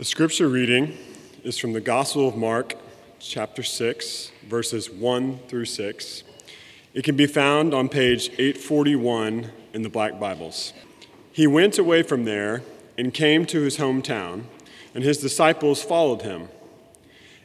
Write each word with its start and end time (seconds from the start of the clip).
The 0.00 0.06
scripture 0.06 0.48
reading 0.48 0.96
is 1.44 1.58
from 1.58 1.74
the 1.74 1.80
Gospel 1.82 2.26
of 2.26 2.34
Mark, 2.34 2.74
chapter 3.18 3.62
6, 3.62 4.32
verses 4.48 4.88
1 4.88 5.40
through 5.46 5.66
6. 5.66 6.22
It 6.94 7.04
can 7.04 7.16
be 7.16 7.26
found 7.26 7.74
on 7.74 7.90
page 7.90 8.30
841 8.38 9.52
in 9.74 9.82
the 9.82 9.90
Black 9.90 10.18
Bibles. 10.18 10.72
He 11.30 11.46
went 11.46 11.76
away 11.76 12.02
from 12.02 12.24
there 12.24 12.62
and 12.96 13.12
came 13.12 13.44
to 13.44 13.60
his 13.60 13.76
hometown, 13.76 14.44
and 14.94 15.04
his 15.04 15.18
disciples 15.18 15.82
followed 15.82 16.22
him. 16.22 16.48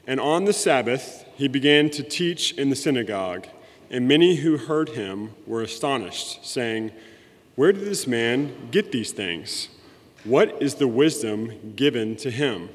And 0.08 0.22
on 0.22 0.46
the 0.46 0.54
Sabbath, 0.54 1.26
he 1.36 1.50
began 1.50 1.90
to 1.90 2.04
teach 2.04 2.54
in 2.54 2.70
the 2.70 2.78
synagogue, 2.78 3.48
and 3.92 4.08
many 4.08 4.36
who 4.36 4.56
heard 4.56 4.92
him 4.92 5.32
were 5.46 5.62
astonished, 5.62 6.46
saying, 6.46 6.94
Where 7.56 7.74
did 7.74 7.84
this 7.84 8.08
man 8.08 8.70
get 8.72 8.94
these 8.94 9.12
things? 9.12 9.68
What 10.26 10.60
is 10.60 10.76
the 10.76 10.88
wisdom 10.88 11.74
given 11.76 12.16
to 12.16 12.32
him? 12.32 12.70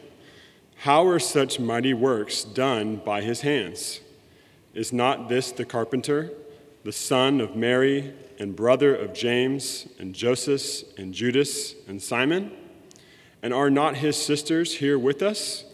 How 0.77 1.05
are 1.09 1.19
such 1.19 1.59
mighty 1.59 1.93
works 1.93 2.45
done 2.45 3.02
by 3.05 3.23
his 3.23 3.41
hands? 3.41 3.98
Is 4.73 4.93
not 4.93 5.29
this 5.29 5.51
the 5.51 5.65
carpenter, 5.65 6.30
the 6.84 6.93
son 6.93 7.41
of 7.41 7.57
Mary, 7.57 8.15
and 8.38 8.55
brother 8.55 8.95
of 8.95 9.12
James, 9.12 9.88
and 9.98 10.15
Joseph, 10.15 10.97
and 10.97 11.12
Judas, 11.12 11.74
and 11.88 12.01
Simon? 12.01 12.52
And 13.43 13.52
are 13.52 13.69
not 13.69 13.96
his 13.96 14.15
sisters 14.15 14.77
here 14.77 14.96
with 14.96 15.21
us? 15.21 15.65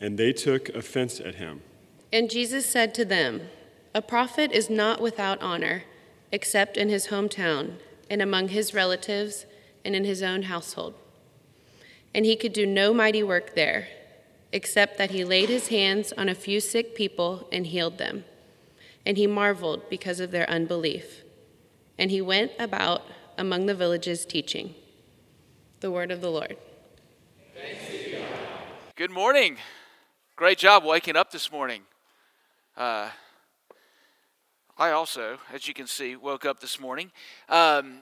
And 0.00 0.16
they 0.16 0.32
took 0.32 0.70
offense 0.70 1.20
at 1.20 1.34
him. 1.34 1.60
And 2.10 2.30
Jesus 2.30 2.64
said 2.64 2.94
to 2.94 3.04
them, 3.04 3.42
A 3.94 4.00
prophet 4.00 4.52
is 4.52 4.70
not 4.70 5.02
without 5.02 5.42
honor, 5.42 5.84
except 6.32 6.78
in 6.78 6.88
his 6.88 7.08
hometown, 7.08 7.74
and 8.08 8.22
among 8.22 8.48
his 8.48 8.72
relatives, 8.72 9.44
and 9.84 9.94
in 9.94 10.04
his 10.04 10.22
own 10.22 10.44
household. 10.44 10.94
And 12.14 12.26
he 12.26 12.36
could 12.36 12.52
do 12.52 12.66
no 12.66 12.92
mighty 12.92 13.22
work 13.22 13.54
there, 13.54 13.88
except 14.52 14.98
that 14.98 15.10
he 15.10 15.24
laid 15.24 15.48
his 15.48 15.68
hands 15.68 16.12
on 16.16 16.28
a 16.28 16.34
few 16.34 16.60
sick 16.60 16.94
people 16.94 17.48
and 17.52 17.66
healed 17.66 17.98
them. 17.98 18.24
And 19.06 19.16
he 19.16 19.26
marveled 19.26 19.88
because 19.88 20.20
of 20.20 20.30
their 20.30 20.48
unbelief. 20.50 21.22
And 21.98 22.10
he 22.10 22.20
went 22.20 22.52
about 22.58 23.02
among 23.38 23.66
the 23.66 23.74
villages 23.74 24.24
teaching. 24.24 24.74
The 25.80 25.90
word 25.90 26.10
of 26.10 26.20
the 26.20 26.30
Lord. 26.30 26.56
Good 28.96 29.10
morning. 29.10 29.56
Great 30.36 30.58
job 30.58 30.84
waking 30.84 31.16
up 31.16 31.30
this 31.30 31.50
morning. 31.50 31.82
Uh, 32.76 33.08
I 34.76 34.90
also, 34.90 35.38
as 35.52 35.68
you 35.68 35.74
can 35.74 35.86
see, 35.86 36.16
woke 36.16 36.44
up 36.44 36.60
this 36.60 36.80
morning. 36.80 37.10
Um, 37.48 37.98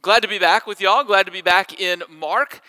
glad 0.00 0.20
to 0.22 0.28
be 0.28 0.38
back 0.38 0.66
with 0.66 0.80
y'all. 0.80 1.04
Glad 1.04 1.26
to 1.26 1.32
be 1.32 1.42
back 1.42 1.80
in 1.80 2.02
Mark. 2.08 2.60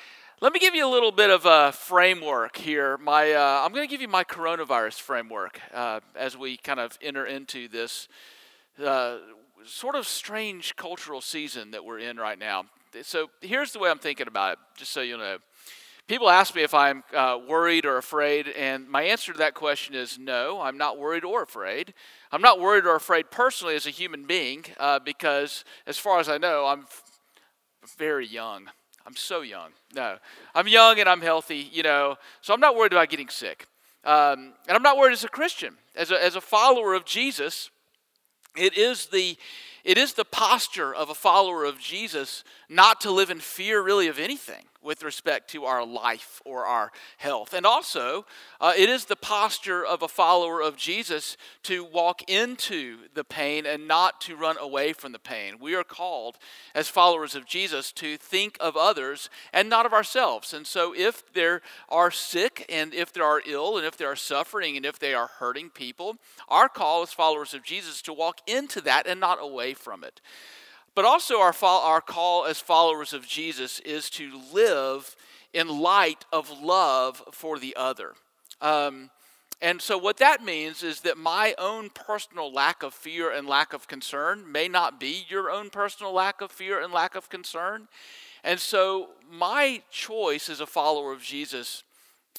Let 0.44 0.52
me 0.52 0.60
give 0.60 0.76
you 0.76 0.86
a 0.86 0.92
little 0.92 1.14
bit 1.14 1.30
of 1.30 1.46
a 1.46 1.72
framework 1.72 2.58
here. 2.58 2.98
My, 2.98 3.32
uh, 3.32 3.62
I'm 3.64 3.72
going 3.72 3.88
to 3.88 3.90
give 3.90 4.02
you 4.02 4.10
my 4.10 4.26
coronavirus 4.26 5.00
framework 5.00 5.58
uh, 5.74 6.02
as 6.18 6.36
we 6.36 6.58
kind 6.58 6.82
of 6.82 7.00
enter 7.02 7.26
into 7.26 7.70
this 7.70 8.10
uh, 8.86 9.20
sort 9.64 9.96
of 9.96 10.06
strange 10.06 10.76
cultural 10.76 11.22
season 11.22 11.72
that 11.72 11.86
we're 11.86 12.00
in 12.00 12.18
right 12.18 12.38
now. 12.38 12.66
So 13.04 13.30
here's 13.40 13.72
the 13.72 13.80
way 13.80 13.90
I'm 13.90 14.00
thinking 14.00 14.28
about 14.28 14.52
it, 14.52 14.60
just 14.76 14.92
so 14.92 15.00
you 15.00 15.18
know. 15.18 15.38
People 16.10 16.30
ask 16.30 16.54
me 16.54 16.62
if 16.62 16.74
I'm 16.74 17.06
uh, 17.16 17.40
worried 17.48 17.86
or 17.86 17.96
afraid, 17.96 18.50
and 18.50 18.90
my 18.90 19.04
answer 19.04 19.32
to 19.32 19.38
that 19.38 19.54
question 19.54 19.96
is 19.96 20.20
no, 20.20 20.60
I'm 20.60 20.78
not 20.78 21.00
worried 21.00 21.24
or 21.24 21.44
afraid. 21.44 21.94
I'm 22.34 22.42
not 22.42 22.60
worried 22.60 22.86
or 22.86 22.96
afraid 22.96 23.32
personally 23.32 23.78
as 23.78 23.88
a 23.88 23.92
human 23.92 24.26
being 24.26 24.66
uh, 24.78 25.00
because, 25.00 25.64
as 25.88 25.98
far 25.98 26.20
as 26.20 26.28
I 26.28 26.38
know, 26.38 26.66
I'm 26.66 26.84
very 27.98 28.28
young. 28.28 28.68
I'm 29.06 29.16
so 29.16 29.42
young. 29.42 29.72
No, 29.94 30.18
I'm 30.56 30.68
young 30.68 31.00
and 31.00 31.10
I'm 31.10 31.22
healthy, 31.22 31.70
you 31.72 31.84
know, 31.84 32.16
so 32.42 32.54
I'm 32.54 32.60
not 32.60 32.76
worried 32.76 32.94
about 32.94 33.10
getting 33.10 33.30
sick. 33.30 33.68
Um, 34.06 34.54
and 34.68 34.76
I'm 34.76 34.84
not 34.84 34.98
worried 34.98 35.14
as 35.14 35.24
a 35.24 35.30
Christian, 35.30 35.76
as 35.96 36.12
a, 36.12 36.24
as 36.24 36.36
a 36.36 36.42
follower 36.42 36.94
of 36.94 37.06
Jesus. 37.06 37.70
It 38.56 38.78
is 38.78 39.08
the 39.08 39.38
it 39.84 39.98
is 39.98 40.14
the 40.14 40.24
posture 40.24 40.96
of 40.96 41.10
a 41.10 41.14
follower 41.14 41.66
of 41.66 41.78
Jesus 41.78 42.46
not 42.74 43.02
to 43.02 43.12
live 43.12 43.30
in 43.30 43.40
fear 43.40 43.82
really 43.82 44.08
of 44.08 44.20
anything 44.20 44.66
with 44.84 45.04
respect 45.04 45.50
to 45.52 45.64
our 45.64 45.86
life 45.86 46.42
or 46.46 46.66
our 46.66 46.92
health. 47.18 47.54
And 47.54 47.66
also, 47.66 48.26
uh, 48.60 48.74
it 48.78 48.90
is 48.90 49.06
the 49.06 49.16
posture 49.16 49.86
of 49.86 50.02
a 50.02 50.08
follower 50.08 50.62
of 50.62 50.76
Jesus 50.76 51.38
to 51.64 51.84
walk 51.84 52.30
into 52.30 52.98
the 53.14 53.24
pain 53.24 53.66
and 53.66 53.88
not 53.88 54.20
to 54.22 54.36
run 54.36 54.58
away 54.58 54.94
from 54.94 55.12
the 55.14 55.20
pain. 55.20 55.56
We 55.60 55.76
are 55.76 55.84
called, 55.84 56.38
as 56.76 56.90
followers 56.90 57.36
of 57.36 57.46
Jesus, 57.46 57.92
to 57.94 58.18
think 58.18 58.58
of 58.60 58.76
others 58.76 59.30
and 59.54 59.70
not 59.70 59.86
of 59.86 59.94
ourselves. 59.94 60.54
And 60.54 60.68
so, 60.68 60.94
if 60.96 61.32
there 61.34 61.62
are 61.90 62.12
sick 62.12 62.66
and 62.70 62.94
if 62.94 63.14
there 63.14 63.24
are 63.24 63.42
ill 63.46 63.78
and 63.78 63.86
if 63.86 63.98
there 63.98 64.12
are 64.12 64.16
suffering 64.16 64.76
and 64.76 64.86
if 64.86 65.00
they 65.00 65.14
are 65.14 65.28
hurting 65.40 65.70
people, 65.70 66.18
our 66.50 66.68
call 66.68 67.04
as 67.04 67.14
followers 67.14 67.54
of 67.54 67.64
Jesus 67.64 68.02
to 68.04 68.14
walk 68.14 68.42
into 68.48 68.82
that 68.82 69.08
and 69.08 69.20
not 69.20 69.38
away 69.42 69.74
from 69.74 70.04
it. 70.04 70.20
But 70.96 71.06
also, 71.06 71.40
our, 71.40 71.56
our 71.64 72.02
call 72.02 72.46
as 72.46 72.60
followers 72.60 73.14
of 73.14 73.28
Jesus 73.28 73.80
is 73.80 74.10
to 74.12 74.40
live 74.54 75.16
in 75.54 75.68
light 75.68 76.26
of 76.32 76.50
love 76.62 77.24
for 77.32 77.58
the 77.58 77.76
other. 77.76 78.14
Um, 78.62 79.10
and 79.62 79.82
so, 79.82 79.98
what 79.98 80.18
that 80.18 80.44
means 80.44 80.84
is 80.84 81.02
that 81.02 81.18
my 81.18 81.56
own 81.58 81.90
personal 81.90 82.52
lack 82.52 82.84
of 82.84 82.94
fear 82.94 83.32
and 83.32 83.48
lack 83.48 83.74
of 83.74 83.88
concern 83.88 84.52
may 84.52 84.68
not 84.68 85.00
be 85.00 85.26
your 85.30 85.50
own 85.50 85.70
personal 85.70 86.14
lack 86.14 86.42
of 86.42 86.52
fear 86.52 86.82
and 86.82 86.92
lack 86.92 87.16
of 87.16 87.30
concern. 87.30 87.88
And 88.44 88.60
so, 88.60 89.12
my 89.32 89.82
choice 89.90 90.50
as 90.50 90.60
a 90.60 90.66
follower 90.68 91.14
of 91.14 91.22
Jesus 91.22 91.84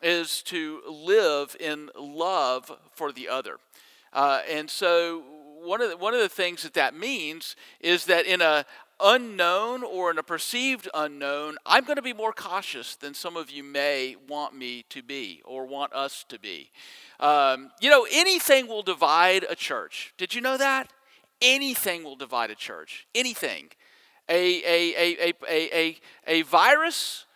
is 0.03 0.43
to 0.43 0.83
live 0.87 1.57
in 1.59 1.91
love 1.99 2.71
for 2.93 3.11
the 3.11 3.29
other. 3.29 3.57
Uh, 4.13 4.41
and 4.49 4.69
so, 4.69 5.23
one 5.65 5.81
of 5.81 5.91
the, 5.91 5.97
one 5.97 6.15
of 6.15 6.21
the 6.21 6.29
things 6.29 6.63
that 6.63 6.75
that 6.75 6.95
means 6.95 7.57
is 7.81 8.05
that 8.07 8.27
in 8.27 8.41
a 8.41 8.65
unknown 9.01 9.83
or 9.83 10.11
in 10.11 10.19
a 10.19 10.23
perceived 10.23 10.89
unknown, 10.95 11.57
I'm 11.67 11.85
going 11.85 11.97
to 11.97 12.03
be 12.03 12.13
more 12.13 12.33
cautious 12.33 12.97
than 12.97 13.15
some 13.15 13.37
of 13.37 13.51
you 13.51 13.63
may 13.63 14.17
want 14.29 14.55
me 14.55 14.85
to 14.91 15.03
be 15.03 15.43
or 15.45 15.67
want 15.67 15.93
us 15.93 16.25
to 16.29 16.39
be. 16.39 16.71
Um, 17.21 17.71
you 17.81 17.91
know, 17.91 18.07
anything 18.11 18.69
will 18.69 18.83
divide 18.83 19.45
a 19.49 19.57
church. 19.57 20.15
Did 20.17 20.35
you 20.35 20.41
know 20.41 20.57
that? 20.57 20.93
Anything 21.43 22.05
will 22.05 22.17
divide 22.17 22.51
a 22.51 22.55
church. 22.55 23.07
Anything. 23.15 23.71
A, 24.29 24.63
a, 24.65 24.95
a, 24.97 25.35
a, 25.49 25.77
a, 25.77 26.01
a, 26.27 26.43
virus 26.43 27.27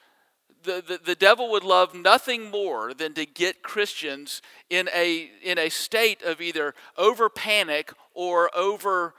the, 0.62 0.82
the, 0.86 1.00
the 1.04 1.14
devil 1.14 1.50
would 1.50 1.64
love 1.64 1.94
nothing 1.94 2.50
more 2.50 2.92
than 2.92 3.14
to 3.14 3.26
get 3.26 3.62
Christians 3.62 4.42
in 4.70 4.88
a, 4.94 5.30
in 5.42 5.58
a 5.58 5.68
state 5.68 6.22
of 6.22 6.40
either 6.40 6.74
over 6.96 7.28
panic 7.28 7.92
or 8.18 8.50
over 8.52 9.14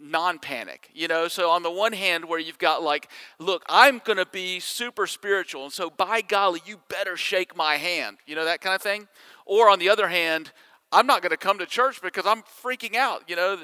non 0.00 0.38
panic. 0.38 0.88
You 0.94 1.08
know, 1.08 1.28
so 1.28 1.50
on 1.50 1.62
the 1.62 1.70
one 1.70 1.92
hand, 1.92 2.24
where 2.24 2.38
you've 2.38 2.58
got 2.58 2.82
like, 2.82 3.08
look, 3.38 3.62
I'm 3.68 4.00
going 4.02 4.16
to 4.16 4.24
be 4.24 4.60
super 4.60 5.06
spiritual, 5.06 5.64
and 5.64 5.72
so 5.72 5.90
by 5.90 6.22
golly, 6.22 6.62
you 6.64 6.80
better 6.88 7.18
shake 7.18 7.54
my 7.54 7.76
hand, 7.76 8.16
you 8.26 8.34
know, 8.34 8.46
that 8.46 8.62
kind 8.62 8.74
of 8.74 8.80
thing. 8.80 9.08
Or 9.44 9.68
on 9.68 9.78
the 9.78 9.90
other 9.90 10.08
hand, 10.08 10.52
I'm 10.90 11.06
not 11.06 11.20
going 11.20 11.30
to 11.30 11.36
come 11.36 11.58
to 11.58 11.66
church 11.66 12.00
because 12.00 12.24
I'm 12.24 12.42
freaking 12.64 12.96
out, 12.96 13.24
you 13.28 13.36
know. 13.36 13.58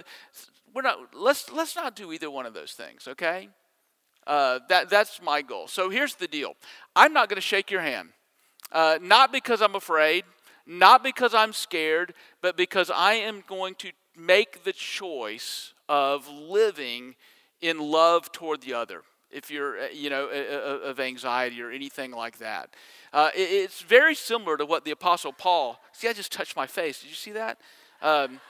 We're 0.75 0.83
not, 0.83 1.15
let's, 1.15 1.51
let's 1.51 1.75
not 1.75 1.97
do 1.97 2.13
either 2.13 2.31
one 2.31 2.45
of 2.45 2.53
those 2.53 2.73
things, 2.73 3.09
okay? 3.09 3.49
Uh, 4.27 4.59
that, 4.69 4.91
that's 4.91 5.23
my 5.23 5.41
goal. 5.41 5.69
So 5.69 5.89
here's 5.89 6.17
the 6.17 6.29
deal 6.29 6.55
I'm 6.95 7.15
not 7.15 7.31
going 7.31 7.37
to 7.37 7.41
shake 7.41 7.71
your 7.71 7.81
hand. 7.81 8.11
Uh, 8.71 8.99
not 9.01 9.33
because 9.33 9.63
I'm 9.63 9.75
afraid, 9.75 10.25
not 10.67 11.03
because 11.03 11.33
I'm 11.33 11.55
scared, 11.55 12.13
but 12.43 12.59
because 12.59 12.91
I 12.91 13.15
am 13.15 13.43
going 13.49 13.75
to 13.77 13.93
make 14.17 14.65
the 14.65 14.73
choice 14.73 15.75
of 15.89 16.29
living 16.29 17.15
in 17.61 17.79
love 17.79 18.33
toward 18.33 18.63
the 18.63 18.75
other. 18.75 19.03
If 19.31 19.51
you're, 19.51 19.79
uh, 19.79 19.87
you 19.93 20.09
know, 20.09 20.29
of 20.29 21.01
anxiety 21.01 21.61
or 21.61 21.71
anything 21.71 22.13
like 22.13 22.39
that, 22.39 22.71
uh, 23.13 23.31
it's 23.35 23.83
very 23.83 24.15
similar 24.15 24.57
to 24.57 24.65
what 24.65 24.85
the 24.85 24.93
Apostle 24.93 25.33
Paul. 25.33 25.81
See, 25.93 26.09
I 26.09 26.13
just 26.13 26.33
touched 26.33 26.57
my 26.57 26.67
face. 26.67 27.01
Did 27.01 27.09
you 27.09 27.15
see 27.15 27.33
that? 27.33 27.59
Um, 28.01 28.41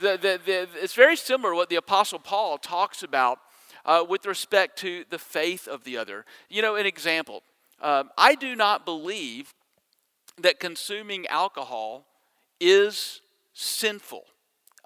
the, 0.00 0.18
the, 0.20 0.40
the, 0.44 0.68
it's 0.82 0.94
very 0.94 1.16
similar 1.16 1.52
to 1.52 1.56
what 1.56 1.70
the 1.70 1.76
Apostle 1.76 2.18
Paul 2.18 2.58
talks 2.58 3.02
about 3.02 3.38
uh, 3.84 4.04
with 4.06 4.26
respect 4.26 4.78
to 4.80 5.04
the 5.10 5.18
faith 5.18 5.66
of 5.66 5.84
the 5.84 5.96
other. 5.96 6.24
You 6.48 6.62
know, 6.62 6.76
an 6.76 6.86
example 6.86 7.42
um, 7.80 8.10
I 8.16 8.34
do 8.34 8.56
not 8.56 8.84
believe 8.84 9.52
that 10.38 10.60
consuming 10.60 11.26
alcohol 11.26 12.06
is 12.60 13.20
sinful. 13.52 14.24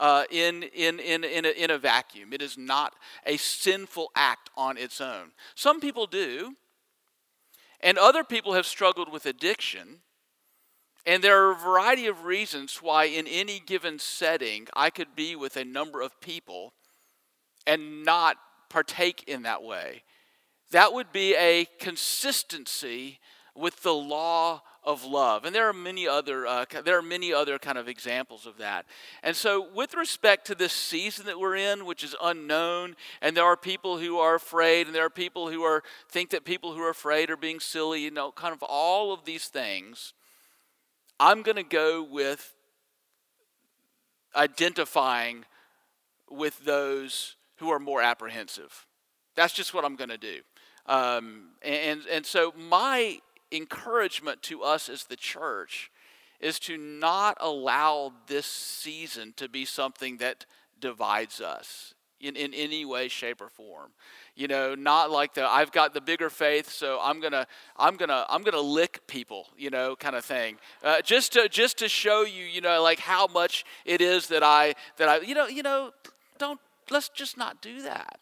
Uh, 0.00 0.24
in, 0.30 0.62
in, 0.62 0.98
in, 0.98 1.24
in, 1.24 1.44
a, 1.44 1.50
in 1.50 1.70
a 1.70 1.76
vacuum. 1.76 2.32
It 2.32 2.40
is 2.40 2.56
not 2.56 2.94
a 3.26 3.36
sinful 3.36 4.10
act 4.16 4.48
on 4.56 4.78
its 4.78 4.98
own. 4.98 5.32
Some 5.54 5.78
people 5.78 6.06
do, 6.06 6.56
and 7.82 7.98
other 7.98 8.24
people 8.24 8.54
have 8.54 8.64
struggled 8.64 9.12
with 9.12 9.26
addiction. 9.26 10.00
And 11.04 11.22
there 11.22 11.44
are 11.44 11.52
a 11.52 11.54
variety 11.54 12.06
of 12.06 12.24
reasons 12.24 12.78
why, 12.80 13.04
in 13.04 13.26
any 13.26 13.60
given 13.60 13.98
setting, 13.98 14.68
I 14.74 14.88
could 14.88 15.14
be 15.14 15.36
with 15.36 15.56
a 15.56 15.64
number 15.66 16.00
of 16.00 16.18
people 16.22 16.72
and 17.66 18.02
not 18.02 18.38
partake 18.70 19.24
in 19.26 19.42
that 19.42 19.62
way. 19.62 20.02
That 20.70 20.94
would 20.94 21.12
be 21.12 21.34
a 21.36 21.66
consistency 21.78 23.18
with 23.54 23.82
the 23.82 23.92
law 23.94 24.62
of 24.82 25.04
love. 25.04 25.44
And 25.44 25.54
there 25.54 25.68
are 25.68 25.72
many 25.72 26.08
other 26.08 26.46
uh, 26.46 26.64
there 26.84 26.98
are 26.98 27.02
many 27.02 27.32
other 27.32 27.58
kind 27.58 27.76
of 27.76 27.88
examples 27.88 28.46
of 28.46 28.56
that. 28.58 28.86
And 29.22 29.36
so 29.36 29.68
with 29.74 29.94
respect 29.94 30.46
to 30.46 30.54
this 30.54 30.72
season 30.72 31.26
that 31.26 31.38
we're 31.38 31.56
in, 31.56 31.84
which 31.84 32.02
is 32.02 32.16
unknown, 32.22 32.96
and 33.20 33.36
there 33.36 33.44
are 33.44 33.56
people 33.56 33.98
who 33.98 34.18
are 34.18 34.34
afraid 34.34 34.86
and 34.86 34.94
there 34.94 35.04
are 35.04 35.10
people 35.10 35.50
who 35.50 35.62
are 35.62 35.82
think 36.08 36.30
that 36.30 36.44
people 36.44 36.74
who 36.74 36.80
are 36.82 36.90
afraid 36.90 37.30
are 37.30 37.36
being 37.36 37.60
silly, 37.60 38.02
you 38.02 38.10
know, 38.10 38.32
kind 38.32 38.54
of 38.54 38.62
all 38.62 39.12
of 39.12 39.24
these 39.24 39.46
things. 39.46 40.14
I'm 41.18 41.42
going 41.42 41.56
to 41.56 41.62
go 41.62 42.02
with 42.02 42.54
identifying 44.34 45.44
with 46.30 46.64
those 46.64 47.36
who 47.56 47.70
are 47.70 47.78
more 47.78 48.00
apprehensive. 48.00 48.86
That's 49.34 49.52
just 49.52 49.74
what 49.74 49.84
I'm 49.84 49.96
going 49.96 50.10
to 50.10 50.18
do. 50.18 50.40
Um, 50.86 51.50
and, 51.62 52.00
and 52.10 52.24
so, 52.24 52.54
my 52.56 53.20
encouragement 53.52 54.42
to 54.42 54.62
us 54.62 54.88
as 54.88 55.04
the 55.04 55.16
church 55.16 55.90
is 56.40 56.58
to 56.58 56.76
not 56.76 57.36
allow 57.40 58.12
this 58.26 58.46
season 58.46 59.34
to 59.36 59.48
be 59.48 59.64
something 59.64 60.16
that 60.18 60.46
divides 60.80 61.40
us 61.40 61.94
in, 62.20 62.36
in 62.36 62.52
any 62.54 62.84
way, 62.84 63.08
shape, 63.08 63.40
or 63.40 63.48
form. 63.48 63.90
You 64.34 64.48
know, 64.48 64.74
not 64.74 65.10
like 65.10 65.34
the 65.34 65.46
I've 65.46 65.72
got 65.72 65.92
the 65.92 66.00
bigger 66.00 66.30
faith, 66.30 66.70
so 66.70 66.98
I'm 67.02 67.20
gonna 67.20 67.46
I'm 67.76 67.96
gonna 67.96 68.24
I'm 68.28 68.42
gonna 68.42 68.60
lick 68.60 69.06
people, 69.06 69.48
you 69.56 69.70
know, 69.70 69.96
kind 69.96 70.16
of 70.16 70.24
thing. 70.24 70.56
Uh, 70.82 71.02
just 71.02 71.32
to 71.34 71.48
just 71.48 71.78
to 71.78 71.88
show 71.88 72.22
you, 72.22 72.44
you 72.44 72.60
know, 72.60 72.82
like 72.82 73.00
how 73.00 73.26
much 73.26 73.64
it 73.84 74.00
is 74.00 74.28
that 74.28 74.42
I 74.42 74.74
that 74.96 75.08
I 75.08 75.20
you 75.20 75.34
know 75.34 75.46
you 75.46 75.62
know 75.62 75.90
don't 76.38 76.60
let's 76.90 77.08
just 77.10 77.36
not 77.36 77.60
do 77.60 77.82
that. 77.82 78.18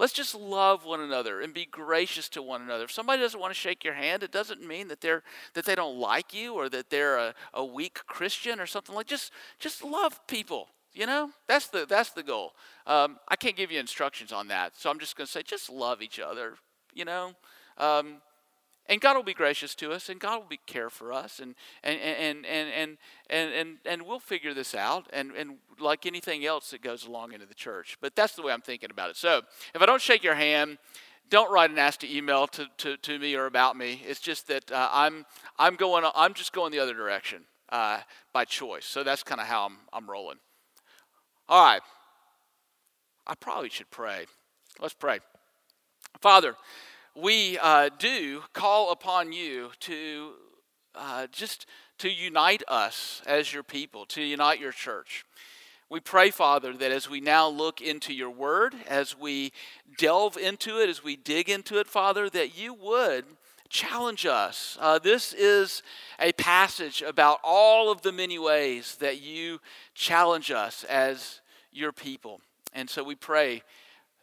Let's 0.00 0.14
just 0.14 0.34
love 0.34 0.86
one 0.86 1.00
another 1.00 1.42
and 1.42 1.52
be 1.52 1.66
gracious 1.66 2.30
to 2.30 2.40
one 2.40 2.62
another. 2.62 2.84
If 2.84 2.90
somebody 2.90 3.20
doesn't 3.20 3.38
want 3.38 3.52
to 3.52 3.60
shake 3.60 3.84
your 3.84 3.92
hand, 3.92 4.22
it 4.22 4.32
doesn't 4.32 4.66
mean 4.66 4.88
that 4.88 5.02
they're 5.02 5.22
that 5.52 5.66
they 5.66 5.74
don't 5.74 5.98
like 5.98 6.32
you 6.32 6.54
or 6.54 6.70
that 6.70 6.88
they're 6.88 7.18
a, 7.18 7.34
a 7.52 7.62
weak 7.62 8.00
Christian 8.06 8.60
or 8.60 8.66
something 8.66 8.94
like. 8.94 9.06
Just 9.06 9.30
just 9.58 9.84
love 9.84 10.26
people. 10.26 10.68
You 10.94 11.04
know, 11.04 11.32
that's 11.46 11.66
the 11.66 11.84
that's 11.84 12.12
the 12.12 12.22
goal. 12.22 12.54
Um, 12.86 13.18
I 13.28 13.36
can't 13.36 13.56
give 13.56 13.70
you 13.70 13.78
instructions 13.78 14.32
on 14.32 14.48
that, 14.48 14.72
so 14.74 14.88
I'm 14.88 14.98
just 14.98 15.16
going 15.16 15.26
to 15.26 15.30
say 15.30 15.42
just 15.42 15.68
love 15.68 16.00
each 16.00 16.18
other. 16.18 16.54
You 16.94 17.04
know, 17.04 17.34
um, 17.76 18.22
and 18.86 19.00
God 19.00 19.16
will 19.16 19.22
be 19.22 19.34
gracious 19.34 19.74
to 19.76 19.92
us, 19.92 20.08
and 20.08 20.18
God 20.18 20.38
will 20.40 20.48
be 20.48 20.60
care 20.66 20.90
for 20.90 21.12
us, 21.12 21.38
and 21.38 21.54
and 21.82 22.00
and 22.00 22.44
and 22.46 22.68
and 22.68 22.98
and 23.28 23.52
and, 23.52 23.78
and 23.84 24.02
we'll 24.02 24.18
figure 24.18 24.52
this 24.52 24.74
out, 24.74 25.06
and 25.12 25.32
and 25.32 25.58
like 25.78 26.06
anything 26.06 26.44
else 26.44 26.70
that 26.70 26.82
goes 26.82 27.06
along 27.06 27.32
into 27.32 27.46
the 27.46 27.54
church. 27.54 27.96
But 28.00 28.16
that's 28.16 28.34
the 28.34 28.42
way 28.42 28.52
I'm 28.52 28.60
thinking 28.60 28.90
about 28.90 29.10
it. 29.10 29.16
So 29.16 29.42
if 29.74 29.80
I 29.80 29.86
don't 29.86 30.02
shake 30.02 30.24
your 30.24 30.34
hand, 30.34 30.78
don't 31.30 31.50
write 31.50 31.70
a 31.70 31.72
nasty 31.72 32.16
email 32.16 32.48
to, 32.48 32.66
to, 32.78 32.96
to 32.96 33.18
me 33.18 33.34
or 33.36 33.46
about 33.46 33.76
me. 33.76 34.02
It's 34.06 34.20
just 34.20 34.48
that 34.48 34.70
uh, 34.70 34.88
I'm 34.92 35.24
I'm 35.58 35.76
going 35.76 36.04
I'm 36.14 36.34
just 36.34 36.52
going 36.52 36.72
the 36.72 36.80
other 36.80 36.94
direction 36.94 37.44
uh, 37.70 38.00
by 38.32 38.44
choice. 38.44 38.84
So 38.84 39.04
that's 39.04 39.22
kind 39.22 39.40
of 39.40 39.46
how 39.46 39.66
I'm 39.66 39.78
I'm 39.92 40.10
rolling. 40.10 40.38
All 41.48 41.64
right. 41.64 41.82
I 43.26 43.34
probably 43.36 43.68
should 43.68 43.90
pray. 43.90 44.26
Let's 44.80 44.94
pray. 44.94 45.20
Father 46.20 46.56
we 47.14 47.58
uh, 47.58 47.90
do 47.98 48.42
call 48.52 48.92
upon 48.92 49.32
you 49.32 49.70
to 49.80 50.32
uh, 50.94 51.26
just 51.32 51.66
to 51.98 52.08
unite 52.08 52.62
us 52.68 53.22
as 53.26 53.52
your 53.52 53.62
people, 53.62 54.06
to 54.06 54.22
unite 54.22 54.60
your 54.60 54.72
church. 54.72 55.24
We 55.88 56.00
pray, 56.00 56.30
Father, 56.30 56.72
that 56.72 56.92
as 56.92 57.10
we 57.10 57.20
now 57.20 57.48
look 57.48 57.80
into 57.80 58.14
your 58.14 58.30
word, 58.30 58.74
as 58.88 59.18
we 59.18 59.52
delve 59.98 60.36
into 60.36 60.80
it, 60.80 60.88
as 60.88 61.02
we 61.02 61.16
dig 61.16 61.48
into 61.48 61.78
it, 61.78 61.88
Father, 61.88 62.30
that 62.30 62.56
you 62.56 62.74
would 62.74 63.24
challenge 63.68 64.24
us. 64.24 64.78
Uh, 64.80 64.98
this 64.98 65.32
is 65.32 65.82
a 66.20 66.32
passage 66.32 67.02
about 67.02 67.38
all 67.42 67.90
of 67.90 68.02
the 68.02 68.12
many 68.12 68.38
ways 68.38 68.96
that 68.96 69.20
you 69.20 69.60
challenge 69.94 70.50
us 70.50 70.84
as 70.84 71.40
your 71.72 71.92
people. 71.92 72.40
And 72.72 72.88
so 72.88 73.02
we 73.02 73.14
pray 73.16 73.62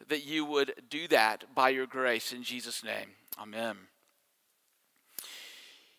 that 0.07 0.25
you 0.25 0.45
would 0.45 0.73
do 0.89 1.07
that 1.09 1.53
by 1.53 1.69
your 1.69 1.87
grace 1.87 2.31
in 2.31 2.43
Jesus' 2.43 2.83
name. 2.83 3.09
Amen. 3.39 3.77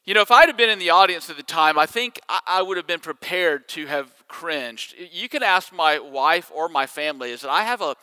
You 0.04 0.14
know, 0.14 0.22
if 0.22 0.30
I'd 0.30 0.48
have 0.48 0.56
been 0.56 0.70
in 0.70 0.78
the 0.78 0.90
audience 0.90 1.28
at 1.28 1.36
the 1.36 1.42
time, 1.42 1.78
I 1.78 1.84
think 1.84 2.18
I 2.46 2.62
would 2.62 2.78
have 2.78 2.86
been 2.86 3.00
prepared 3.00 3.68
to 3.70 3.86
have 3.86 4.10
cringed. 4.26 4.94
You 5.12 5.28
can 5.28 5.42
ask 5.42 5.70
my 5.70 5.98
wife 5.98 6.50
or 6.54 6.70
my 6.70 6.86
family, 6.86 7.30
is 7.30 7.42
that 7.42 7.50
I 7.50 7.64
have 7.64 7.82
a 7.82 7.94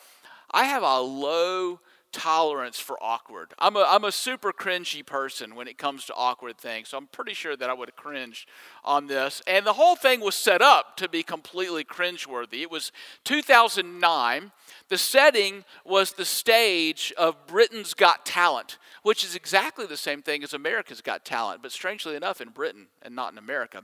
I 0.51 0.65
have 0.65 0.83
a 0.83 0.99
low 0.99 1.79
tolerance 2.15 2.79
for 2.79 2.97
awkward. 3.03 3.53
I'm 3.59 3.75
a, 3.75 3.85
I'm 3.85 4.05
a 4.05 4.11
super 4.11 4.53
cringy 4.53 5.05
person 5.05 5.53
when 5.53 5.67
it 5.67 5.77
comes 5.77 6.05
to 6.05 6.13
awkward 6.15 6.57
things, 6.57 6.87
so 6.89 6.97
I'm 6.97 7.07
pretty 7.07 7.33
sure 7.33 7.57
that 7.57 7.69
I 7.69 7.73
would 7.73 7.89
have 7.89 7.97
cringed 7.97 8.47
on 8.85 9.07
this. 9.07 9.41
And 9.45 9.67
the 9.67 9.73
whole 9.73 9.97
thing 9.97 10.21
was 10.21 10.33
set 10.33 10.61
up 10.61 10.95
to 10.97 11.09
be 11.09 11.23
completely 11.23 11.83
cringeworthy. 11.83 12.61
It 12.61 12.71
was 12.71 12.93
2009. 13.25 14.53
The 14.87 14.97
setting 14.97 15.65
was 15.83 16.13
the 16.13 16.23
stage 16.23 17.13
of 17.17 17.47
Britain's 17.47 17.93
Got 17.93 18.25
Talent, 18.25 18.77
which 19.03 19.25
is 19.25 19.35
exactly 19.35 19.85
the 19.85 19.97
same 19.97 20.21
thing 20.21 20.41
as 20.41 20.53
America's 20.53 21.01
Got 21.01 21.25
Talent, 21.25 21.61
but 21.61 21.73
strangely 21.73 22.15
enough, 22.15 22.39
in 22.39 22.49
Britain 22.49 22.87
and 23.01 23.13
not 23.13 23.33
in 23.33 23.37
America. 23.37 23.83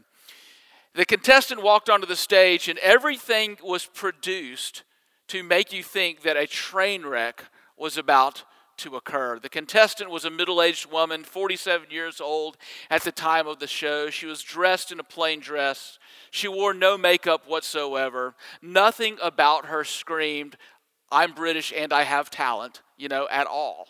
The 0.95 1.06
contestant 1.06 1.62
walked 1.62 1.89
onto 1.89 2.07
the 2.07 2.16
stage, 2.16 2.69
and 2.69 2.80
everything 2.80 3.57
was 3.62 3.86
produced 3.86 4.83
to 5.28 5.44
make 5.44 5.74
you 5.74 5.83
think 5.83 6.22
that 6.22 6.38
a 6.38 6.48
train 6.48 7.06
wreck 7.06 7.45
was 7.81 7.98
about 7.98 8.44
to 8.78 8.95
occur. 8.95 9.39
The 9.39 9.50
contestant 9.50 10.12
was 10.12 10.24
a 10.24 10.30
middle 10.30 10.62
aged 10.62 10.92
woman, 10.92 11.24
47 11.24 11.89
years 11.89 12.22
old 12.22 12.57
at 12.92 13.04
the 13.04 13.12
time 13.12 13.48
of 13.48 13.57
the 13.60 13.68
show. 13.68 14.12
She 14.12 14.28
was 14.28 14.44
dressed 14.44 14.92
in 14.92 15.00
a 15.00 15.04
plain 15.04 15.39
dress. 15.39 15.98
She 16.30 16.48
wore 16.48 16.74
no 16.74 16.95
makeup 16.98 17.48
whatsoever. 17.48 18.36
Nothing 18.62 19.18
about 19.22 19.66
her 19.66 19.83
screamed, 19.83 20.57
I'm 21.12 21.33
British 21.33 21.74
and 21.75 21.92
I 21.92 22.04
have 22.04 22.30
talent, 22.30 22.81
you 22.98 23.10
know, 23.10 23.28
at 23.31 23.48
all. 23.48 23.88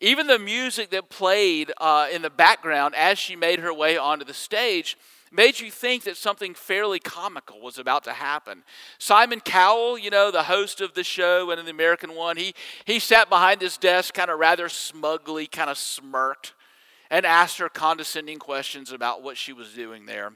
Even 0.00 0.26
the 0.26 0.38
music 0.38 0.90
that 0.90 1.08
played 1.08 1.72
uh, 1.80 2.08
in 2.12 2.22
the 2.22 2.30
background 2.30 2.96
as 2.96 3.20
she 3.20 3.36
made 3.36 3.60
her 3.60 3.72
way 3.72 3.96
onto 3.96 4.24
the 4.24 4.34
stage 4.34 4.98
made 5.32 5.58
you 5.58 5.70
think 5.70 6.04
that 6.04 6.16
something 6.16 6.54
fairly 6.54 6.98
comical 6.98 7.60
was 7.60 7.78
about 7.78 8.04
to 8.04 8.12
happen. 8.12 8.62
Simon 8.98 9.40
Cowell, 9.40 9.98
you 9.98 10.10
know, 10.10 10.30
the 10.30 10.44
host 10.44 10.80
of 10.80 10.94
the 10.94 11.02
show 11.02 11.50
and 11.50 11.66
the 11.66 11.70
American 11.70 12.14
one, 12.14 12.36
he, 12.36 12.54
he 12.84 12.98
sat 12.98 13.28
behind 13.28 13.60
his 13.60 13.76
desk 13.76 14.14
kind 14.14 14.30
of 14.30 14.38
rather 14.38 14.68
smugly, 14.68 15.46
kind 15.46 15.70
of 15.70 15.78
smirked, 15.78 16.52
and 17.10 17.24
asked 17.24 17.58
her 17.58 17.68
condescending 17.68 18.38
questions 18.38 18.92
about 18.92 19.22
what 19.22 19.36
she 19.36 19.52
was 19.52 19.72
doing 19.72 20.06
there. 20.06 20.32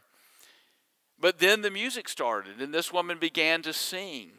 But 1.19 1.39
then 1.39 1.63
the 1.63 1.71
music 1.71 2.09
started, 2.09 2.61
and 2.61 2.75
this 2.75 2.93
woman 2.93 3.19
began 3.19 3.63
to 3.63 3.73
sing. 3.73 4.33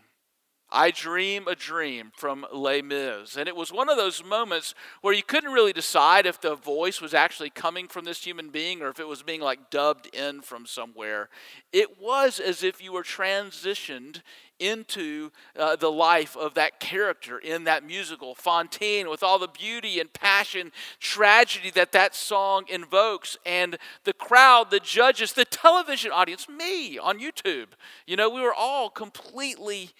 I 0.69 0.91
Dream 0.91 1.47
a 1.47 1.55
Dream 1.55 2.11
from 2.15 2.45
Les 2.51 2.81
Mis. 2.81 3.37
And 3.37 3.47
it 3.47 3.55
was 3.55 3.71
one 3.71 3.89
of 3.89 3.95
those 3.95 4.23
moments 4.23 4.75
where 5.01 5.13
you 5.13 5.23
couldn't 5.23 5.53
really 5.53 5.71
decide 5.71 6.25
if 6.25 6.41
the 6.41 6.55
voice 6.55 6.99
was 6.99 7.13
actually 7.13 7.49
coming 7.49 7.87
from 7.87 8.03
this 8.03 8.23
human 8.23 8.49
being 8.49 8.81
or 8.81 8.89
if 8.89 8.99
it 8.99 9.07
was 9.07 9.23
being 9.23 9.39
like 9.39 9.69
dubbed 9.69 10.13
in 10.13 10.41
from 10.41 10.65
somewhere. 10.65 11.29
It 11.71 12.01
was 12.01 12.39
as 12.39 12.63
if 12.63 12.83
you 12.83 12.91
were 12.91 13.03
transitioned 13.03 14.21
into 14.59 15.31
uh, 15.57 15.75
the 15.75 15.91
life 15.91 16.35
of 16.35 16.55
that 16.55 16.79
character 16.79 17.37
in 17.37 17.63
that 17.65 17.85
musical, 17.85 18.35
Fantine, 18.35 19.09
with 19.09 19.23
all 19.23 19.39
the 19.39 19.47
beauty 19.47 19.99
and 19.99 20.11
passion, 20.11 20.71
tragedy 20.99 21.69
that 21.71 21.91
that 21.91 22.15
song 22.15 22.65
invokes. 22.67 23.37
And 23.45 23.77
the 24.03 24.13
crowd, 24.13 24.71
the 24.71 24.79
judges, 24.79 25.33
the 25.33 25.45
television 25.45 26.11
audience, 26.11 26.49
me 26.49 26.97
on 26.97 27.19
YouTube, 27.19 27.67
you 28.05 28.15
know, 28.15 28.29
we 28.29 28.41
were 28.41 28.53
all 28.53 28.89
completely 28.89 29.91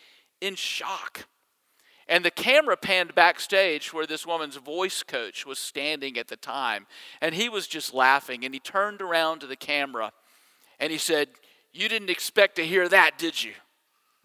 in 0.41 0.55
shock. 0.55 1.27
And 2.07 2.23
the 2.23 2.31
camera 2.31 2.77
panned 2.77 3.15
backstage 3.15 3.93
where 3.93 4.05
this 4.05 4.25
woman's 4.25 4.55
voice 4.55 5.03
coach 5.03 5.45
was 5.45 5.59
standing 5.59 6.17
at 6.17 6.29
the 6.29 6.37
time. 6.37 6.87
And 7.21 7.35
he 7.35 7.49
was 7.49 7.67
just 7.67 7.93
laughing. 7.93 8.45
And 8.45 8.53
he 8.53 8.59
turned 8.59 9.01
around 9.01 9.39
to 9.39 9.47
the 9.47 9.57
camera 9.57 10.13
and 10.79 10.91
he 10.91 10.97
said, 10.97 11.27
You 11.73 11.89
didn't 11.89 12.09
expect 12.09 12.55
to 12.57 12.65
hear 12.65 12.87
that, 12.87 13.17
did 13.17 13.43
you? 13.43 13.53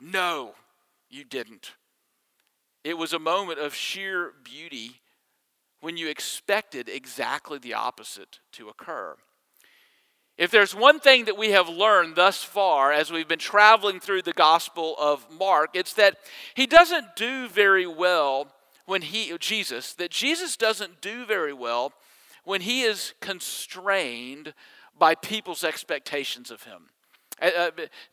No, 0.00 0.54
you 1.11 1.25
didn't. 1.25 1.73
It 2.85 2.99
was 2.99 3.12
a 3.12 3.19
moment 3.19 3.59
of 3.59 3.75
sheer 3.75 4.33
beauty 4.42 5.00
when 5.81 5.97
you 5.97 6.09
expected 6.09 6.88
exactly 6.88 7.59
the 7.59 7.75
opposite 7.75 8.38
to 8.52 8.69
occur. 8.69 9.16
If 10.39 10.51
there's 10.51 10.75
one 10.75 10.99
thing 10.99 11.27
that 11.27 11.37
we 11.37 11.51
have 11.51 11.69
learned 11.69 12.17
thus 12.17 12.43
far 12.43 12.91
as 12.91 13.12
we've 13.12 13.29
been 13.29 13.39
traveling 13.39 14.01
through 14.01 14.23
the 14.23 14.33
Gospel 14.33 14.97
of 14.99 15.27
Mark, 15.31 15.71
it's 15.75 15.93
that 15.95 16.17
he 16.55 16.67
doesn't 16.67 17.17
do 17.17 17.49
very 17.49 17.87
well 17.87 18.49
when 18.87 19.03
he, 19.03 19.37
Jesus, 19.39 19.93
that 19.95 20.11
Jesus 20.11 20.57
doesn't 20.57 21.01
do 21.01 21.27
very 21.27 21.53
well 21.53 21.93
when 22.45 22.62
he 22.62 22.83
is 22.83 23.15
constrained 23.21 24.55
by 24.99 25.15
people's 25.15 25.65
expectations 25.65 26.51
of 26.51 26.65
him. 26.65 26.89
Uh, 27.41 27.51
uh, 27.57 27.71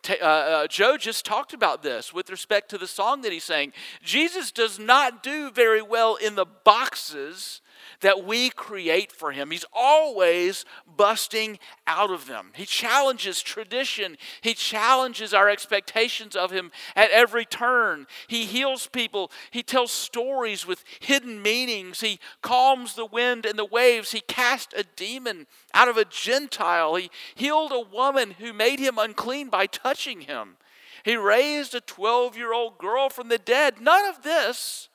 uh, 0.10 0.24
uh, 0.24 0.68
Joe 0.68 0.98
just 0.98 1.26
talked 1.26 1.54
about 1.54 1.84
this 1.84 2.14
with 2.14 2.30
respect 2.30 2.70
to 2.70 2.78
the 2.78 2.88
song 2.88 3.22
that 3.22 3.32
he's 3.32 3.44
saying. 3.44 3.74
Jesus 4.04 4.52
does 4.52 4.80
not 4.80 5.22
do 5.22 5.52
very 5.52 5.82
well 5.82 6.16
in 6.16 6.36
the 6.36 6.46
boxes 6.46 7.62
that 8.02 8.24
we 8.24 8.50
create 8.50 9.12
for 9.12 9.32
him. 9.32 9.52
He's 9.52 9.66
always 9.74 10.66
busting 10.98 11.60
out 11.86 12.12
of 12.12 12.28
them. 12.28 12.52
He 12.56 12.66
challenges 12.66 13.42
tradition, 13.42 14.18
he 14.42 14.54
challenges 14.54 15.34
our 15.34 15.50
expectations 15.50 16.36
of 16.36 16.52
him 16.52 16.72
at 16.96 17.12
every 17.12 17.46
turn. 17.46 18.08
He 18.28 18.46
heals 18.46 18.88
people, 18.88 19.32
he 19.52 19.64
tells 19.64 19.92
stories 19.92 20.66
with 20.66 20.84
hidden 21.00 21.42
meanings, 21.42 22.02
he 22.02 22.20
calms 22.42 22.96
the 22.96 23.06
wind 23.06 23.46
and 23.46 23.58
the 23.58 23.66
waves, 23.66 24.12
he 24.12 24.22
cast 24.22 24.74
a 24.74 24.86
demon 24.96 25.48
out 25.74 25.88
of 25.88 25.98
a 25.98 26.06
Gentile, 26.06 26.96
he 26.96 27.10
healed 27.36 27.72
a 27.72 27.80
woman 27.80 28.32
who 28.32 28.54
made 28.54 28.80
him 28.80 28.98
unclean 28.98 29.50
by 29.50 29.66
touching 29.66 30.22
him. 30.22 30.58
He 31.04 31.16
raised 31.16 31.74
a 31.76 31.82
12 31.82 32.38
year 32.38 32.54
old 32.54 32.78
girl 32.78 33.10
from 33.10 33.30
the 33.30 33.38
dead. 33.38 33.82
None 33.82 34.06
of 34.06 34.24
this 34.24 34.90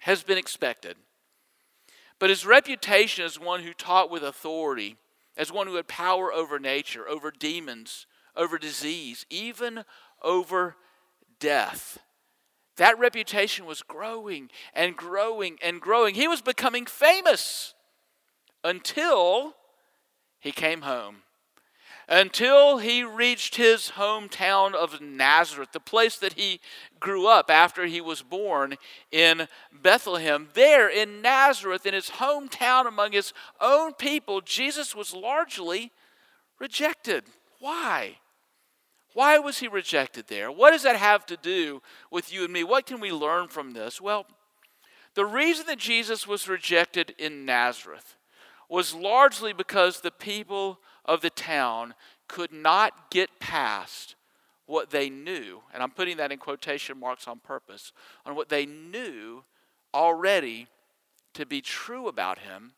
has 0.00 0.22
been 0.22 0.38
expected. 0.38 0.96
But 2.18 2.30
his 2.30 2.46
reputation 2.46 3.24
as 3.24 3.38
one 3.38 3.62
who 3.62 3.72
taught 3.72 4.10
with 4.10 4.22
authority, 4.22 4.96
as 5.36 5.52
one 5.52 5.66
who 5.66 5.74
had 5.74 5.88
power 5.88 6.32
over 6.32 6.58
nature, 6.58 7.08
over 7.08 7.30
demons, 7.30 8.06
over 8.36 8.58
disease, 8.58 9.26
even 9.30 9.84
over 10.22 10.76
death. 11.40 11.98
That 12.76 12.98
reputation 12.98 13.66
was 13.66 13.82
growing 13.82 14.50
and 14.72 14.96
growing 14.96 15.58
and 15.62 15.80
growing. 15.80 16.14
He 16.14 16.28
was 16.28 16.40
becoming 16.40 16.86
famous 16.86 17.74
until 18.62 19.54
he 20.40 20.50
came 20.50 20.82
home 20.82 21.23
until 22.08 22.78
he 22.78 23.02
reached 23.02 23.56
his 23.56 23.92
hometown 23.96 24.74
of 24.74 25.00
Nazareth, 25.00 25.72
the 25.72 25.80
place 25.80 26.16
that 26.16 26.34
he 26.34 26.60
grew 27.00 27.26
up 27.26 27.50
after 27.50 27.86
he 27.86 28.00
was 28.00 28.22
born 28.22 28.76
in 29.10 29.48
Bethlehem. 29.72 30.48
There 30.54 30.88
in 30.88 31.22
Nazareth, 31.22 31.86
in 31.86 31.94
his 31.94 32.10
hometown 32.10 32.86
among 32.86 33.12
his 33.12 33.32
own 33.60 33.94
people, 33.94 34.40
Jesus 34.40 34.94
was 34.94 35.14
largely 35.14 35.92
rejected. 36.58 37.24
Why? 37.60 38.18
Why 39.14 39.38
was 39.38 39.58
he 39.58 39.68
rejected 39.68 40.26
there? 40.28 40.50
What 40.50 40.72
does 40.72 40.82
that 40.82 40.96
have 40.96 41.24
to 41.26 41.36
do 41.36 41.80
with 42.10 42.32
you 42.32 42.44
and 42.44 42.52
me? 42.52 42.64
What 42.64 42.86
can 42.86 43.00
we 43.00 43.12
learn 43.12 43.48
from 43.48 43.72
this? 43.72 44.00
Well, 44.00 44.26
the 45.14 45.24
reason 45.24 45.66
that 45.66 45.78
Jesus 45.78 46.26
was 46.26 46.48
rejected 46.48 47.14
in 47.18 47.44
Nazareth 47.44 48.16
was 48.68 48.94
largely 48.94 49.52
because 49.52 50.00
the 50.00 50.10
people 50.10 50.80
of 51.04 51.20
the 51.20 51.30
town 51.30 51.94
could 52.28 52.52
not 52.52 53.10
get 53.10 53.40
past 53.40 54.14
what 54.66 54.90
they 54.90 55.10
knew, 55.10 55.62
and 55.72 55.82
I'm 55.82 55.90
putting 55.90 56.16
that 56.16 56.32
in 56.32 56.38
quotation 56.38 56.98
marks 56.98 57.28
on 57.28 57.38
purpose, 57.38 57.92
on 58.24 58.34
what 58.34 58.48
they 58.48 58.64
knew 58.64 59.44
already 59.92 60.68
to 61.34 61.44
be 61.44 61.60
true 61.60 62.08
about 62.08 62.38
him 62.38 62.72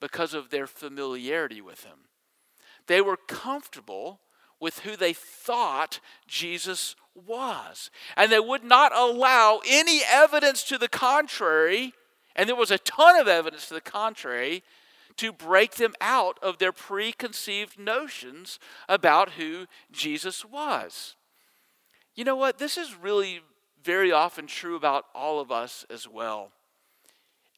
because 0.00 0.32
of 0.32 0.50
their 0.50 0.66
familiarity 0.66 1.60
with 1.60 1.84
him. 1.84 2.08
They 2.86 3.00
were 3.00 3.16
comfortable 3.16 4.20
with 4.58 4.80
who 4.80 4.96
they 4.96 5.12
thought 5.12 6.00
Jesus 6.26 6.96
was, 7.14 7.90
and 8.16 8.32
they 8.32 8.40
would 8.40 8.64
not 8.64 8.96
allow 8.96 9.60
any 9.68 10.00
evidence 10.08 10.62
to 10.64 10.78
the 10.78 10.88
contrary, 10.88 11.92
and 12.34 12.48
there 12.48 12.56
was 12.56 12.70
a 12.70 12.78
ton 12.78 13.16
of 13.16 13.28
evidence 13.28 13.68
to 13.68 13.74
the 13.74 13.80
contrary 13.80 14.62
to 15.16 15.32
break 15.32 15.74
them 15.74 15.94
out 16.00 16.38
of 16.42 16.58
their 16.58 16.72
preconceived 16.72 17.78
notions 17.78 18.58
about 18.88 19.30
who 19.32 19.66
Jesus 19.90 20.44
was. 20.44 21.16
You 22.14 22.24
know 22.24 22.36
what? 22.36 22.58
This 22.58 22.76
is 22.76 22.96
really 22.96 23.40
very 23.82 24.12
often 24.12 24.46
true 24.46 24.76
about 24.76 25.06
all 25.14 25.40
of 25.40 25.50
us 25.50 25.84
as 25.90 26.08
well. 26.08 26.50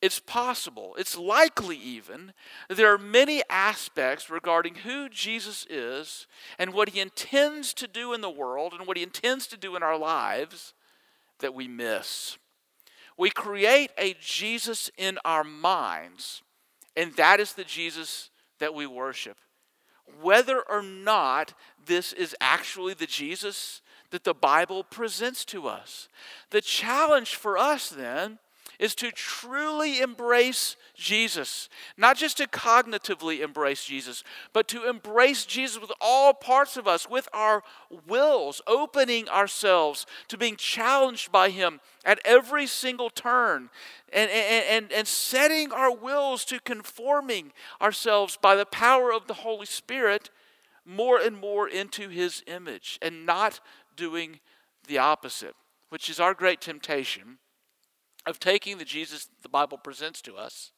It's 0.03 0.21
possible, 0.21 0.95
it's 0.99 1.17
likely 1.17 1.79
even, 1.79 2.35
there 2.69 2.93
are 2.93 2.99
many 2.99 3.43
aspects 3.49 4.29
regarding 4.29 4.75
who 4.75 5.09
Jesus 5.09 5.67
is 5.71 6.27
and 6.59 6.75
what 6.75 6.91
he 6.91 7.01
intends 7.01 7.73
to 7.73 7.89
do 7.89 8.13
in 8.13 8.21
the 8.21 8.29
world 8.29 8.75
and 8.75 8.87
what 8.87 8.99
he 8.99 9.03
intends 9.03 9.47
to 9.47 9.57
do 9.57 9.77
in 9.77 9.83
our 9.83 9.97
lives 9.97 10.75
that 11.39 11.55
we 11.55 11.69
miss. 11.69 12.37
We 13.17 13.31
create 13.31 13.93
a 13.97 14.15
Jesus 14.21 14.91
in 14.99 15.19
our 15.25 15.43
minds 15.43 16.43
and 16.97 17.13
that 17.17 17.41
is 17.41 17.53
the 17.53 17.65
Jesus 17.65 18.31
that 18.59 18.75
we 18.75 18.87
worship. 18.87 19.37
Whether 20.21 20.61
or 20.61 20.83
not 20.83 21.55
this 21.87 22.13
is 22.13 22.37
actually 22.41 22.95
the 22.95 23.07
Jesus 23.07 23.81
that 24.11 24.25
the 24.25 24.35
Bible 24.35 24.85
presents 24.85 25.45
to 25.47 25.67
us. 25.67 26.09
The 26.51 26.61
challenge 26.61 27.35
for 27.35 27.59
us 27.59 27.89
then 27.89 28.39
is 28.79 28.95
to 28.97 29.11
truly 29.11 30.01
embrace 30.01 30.77
Jesus. 30.95 31.69
Not 31.97 32.17
just 32.17 32.39
to 32.39 32.47
cognitively 32.47 33.41
embrace 33.41 33.85
Jesus, 33.85 34.25
but 34.53 34.69
to 34.69 34.89
embrace 34.89 35.45
Jesus 35.45 35.81
with 35.81 35.93
all 36.01 36.33
parts 36.33 36.77
of 36.77 36.87
us, 36.87 37.09
with 37.09 37.29
our 37.33 37.63
wills, 38.07 38.61
opening 38.67 39.29
ourselves 39.29 40.07
to 40.29 40.39
being 40.39 40.57
challenged 40.57 41.31
by 41.31 41.51
Him 41.51 41.81
at 42.05 42.21
every 42.25 42.67
single 42.67 43.11
turn, 43.11 43.71
and, 44.13 44.31
and, 44.31 44.65
and, 44.69 44.93
and 44.93 45.09
setting 45.09 45.73
our 45.73 45.95
wills 45.95 46.45
to 46.47 46.61
conforming 46.61 47.53
ourselves 47.81 48.39
by 48.41 48.55
the 48.55 48.67
power 48.67 49.13
of 49.13 49.27
the 49.27 49.35
Holy 49.35 49.67
Spirit 49.67 50.31
more 50.85 51.19
and 51.19 51.39
more 51.39 51.69
into 51.69 52.09
His 52.09 52.43
image, 52.47 52.99
and 53.01 53.25
not 53.25 53.61
doing 53.97 54.41
the 54.87 54.99
opposite, 54.99 55.55
which 55.89 56.11
is 56.11 56.21
our 56.21 56.35
great 56.35 56.61
temptation 56.61 57.39
of 58.27 58.39
taking 58.39 58.79
the 58.79 58.85
Jesus 58.85 59.29
the 59.43 59.49
Bible 59.49 59.79
presents 59.79 60.23
to 60.23 60.37
us 60.37 60.73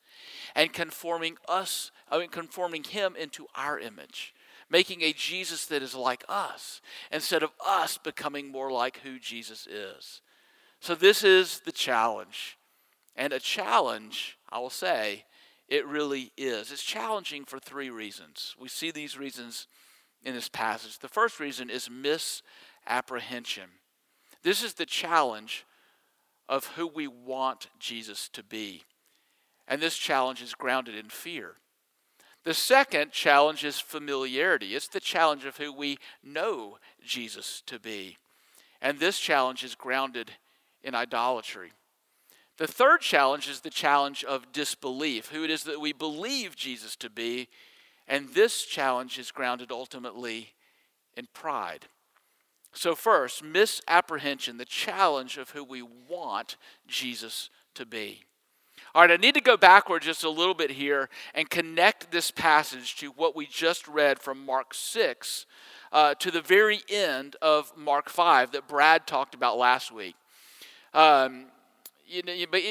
and 0.55 0.73
conforming 0.73 1.37
us, 1.49 1.91
I 2.11 2.19
mean, 2.19 2.29
conforming 2.29 2.85
him 2.85 3.15
into 3.17 3.47
our 3.55 3.79
image, 3.79 4.35
making 4.71 5.03
a 5.03 5.13
Jesus 5.13 5.67
that 5.67 5.83
is 5.83 5.95
like 5.95 6.25
us 6.29 6.81
instead 7.13 7.43
of 7.43 7.51
us 7.65 7.99
becoming 7.99 8.51
more 8.51 8.73
like 8.73 8.99
who 8.99 9.19
Jesus 9.19 9.67
is. 9.67 10.21
So, 10.81 10.95
this 10.95 11.25
is 11.25 11.61
the 11.61 11.73
challenge. 11.73 12.59
And 13.19 13.33
a 13.33 13.41
challenge, 13.41 14.37
I 14.51 14.59
will 14.59 14.71
say, 14.71 15.25
it 15.69 15.87
really 15.87 16.33
is. 16.37 16.71
It's 16.71 16.83
challenging 16.83 17.45
for 17.45 17.59
three 17.59 17.91
reasons. 17.91 18.55
We 18.61 18.69
see 18.69 18.91
these 18.91 19.19
reasons 19.19 19.67
in 20.23 20.35
this 20.35 20.49
passage. 20.49 20.99
The 20.99 21.09
first 21.09 21.41
reason 21.41 21.71
is 21.71 21.89
misapprehension. 21.91 23.71
This 24.43 24.63
is 24.63 24.75
the 24.75 24.87
challenge 24.87 25.65
of 26.49 26.67
who 26.77 26.87
we 26.87 27.07
want 27.07 27.69
Jesus 27.79 28.29
to 28.31 28.43
be. 28.43 28.83
And 29.69 29.81
this 29.81 29.97
challenge 29.97 30.43
is 30.43 30.55
grounded 30.55 30.95
in 30.95 31.09
fear. 31.09 31.55
The 32.45 32.55
second 32.55 33.11
challenge 33.11 33.65
is 33.65 33.81
familiarity. 33.81 34.77
It's 34.77 34.87
the 34.87 35.01
challenge 35.01 35.45
of 35.45 35.57
who 35.57 35.73
we 35.73 35.99
know 36.23 36.79
Jesus 37.05 37.63
to 37.67 37.81
be. 37.81 38.19
And 38.81 39.01
this 39.01 39.19
challenge 39.19 39.65
is 39.65 39.75
grounded 39.75 40.31
in 40.85 40.95
idolatry. 40.95 41.73
The 42.59 42.69
third 42.69 43.01
challenge 43.01 43.49
is 43.49 43.61
the 43.61 43.71
challenge 43.71 44.23
of 44.23 44.53
disbelief, 44.53 45.31
who 45.31 45.43
it 45.43 45.51
is 45.51 45.65
that 45.65 45.81
we 45.81 45.93
believe 45.93 46.55
Jesus 46.55 46.95
to 46.97 47.11
be. 47.11 47.49
And 48.07 48.29
this 48.31 48.65
challenge 48.65 49.19
is 49.19 49.33
grounded 49.33 49.73
ultimately 49.73 50.55
in 51.17 51.27
pride. 51.35 51.87
So, 52.77 52.95
first, 52.95 53.43
misapprehension, 53.43 54.59
the 54.59 54.67
challenge 54.67 55.39
of 55.39 55.51
who 55.51 55.65
we 55.65 55.81
want 55.81 56.57
Jesus 56.87 57.49
to 57.75 57.87
be. 57.87 58.25
All 58.95 59.01
right, 59.01 59.11
I 59.11 59.17
need 59.17 59.33
to 59.33 59.41
go 59.41 59.57
backward 59.57 60.03
just 60.03 60.25
a 60.25 60.31
little 60.31 60.53
bit 60.53 60.71
here 60.71 61.09
and 61.35 61.49
connect 61.49 62.11
this 62.11 62.31
passage 62.31 62.97
to 62.97 63.09
what 63.13 63.35
we 63.35 63.47
just 63.47 63.89
read 63.89 64.19
from 64.19 64.45
Mark 64.45 64.75
6 64.75 65.47
uh, 65.91 66.15
to 66.17 66.31
the 66.31 66.43
very 66.43 66.83
end 66.91 67.35
of 67.41 67.75
Mark 67.79 68.11
5 68.11 68.53
that 68.53 68.69
Brad 68.69 69.07
talked 69.07 69.35
about 69.35 69.57
last 69.57 69.91
week. 69.91 70.15
Um, 70.93 71.47
you 72.07 72.23
know, 72.23 72.35
but 72.51 72.63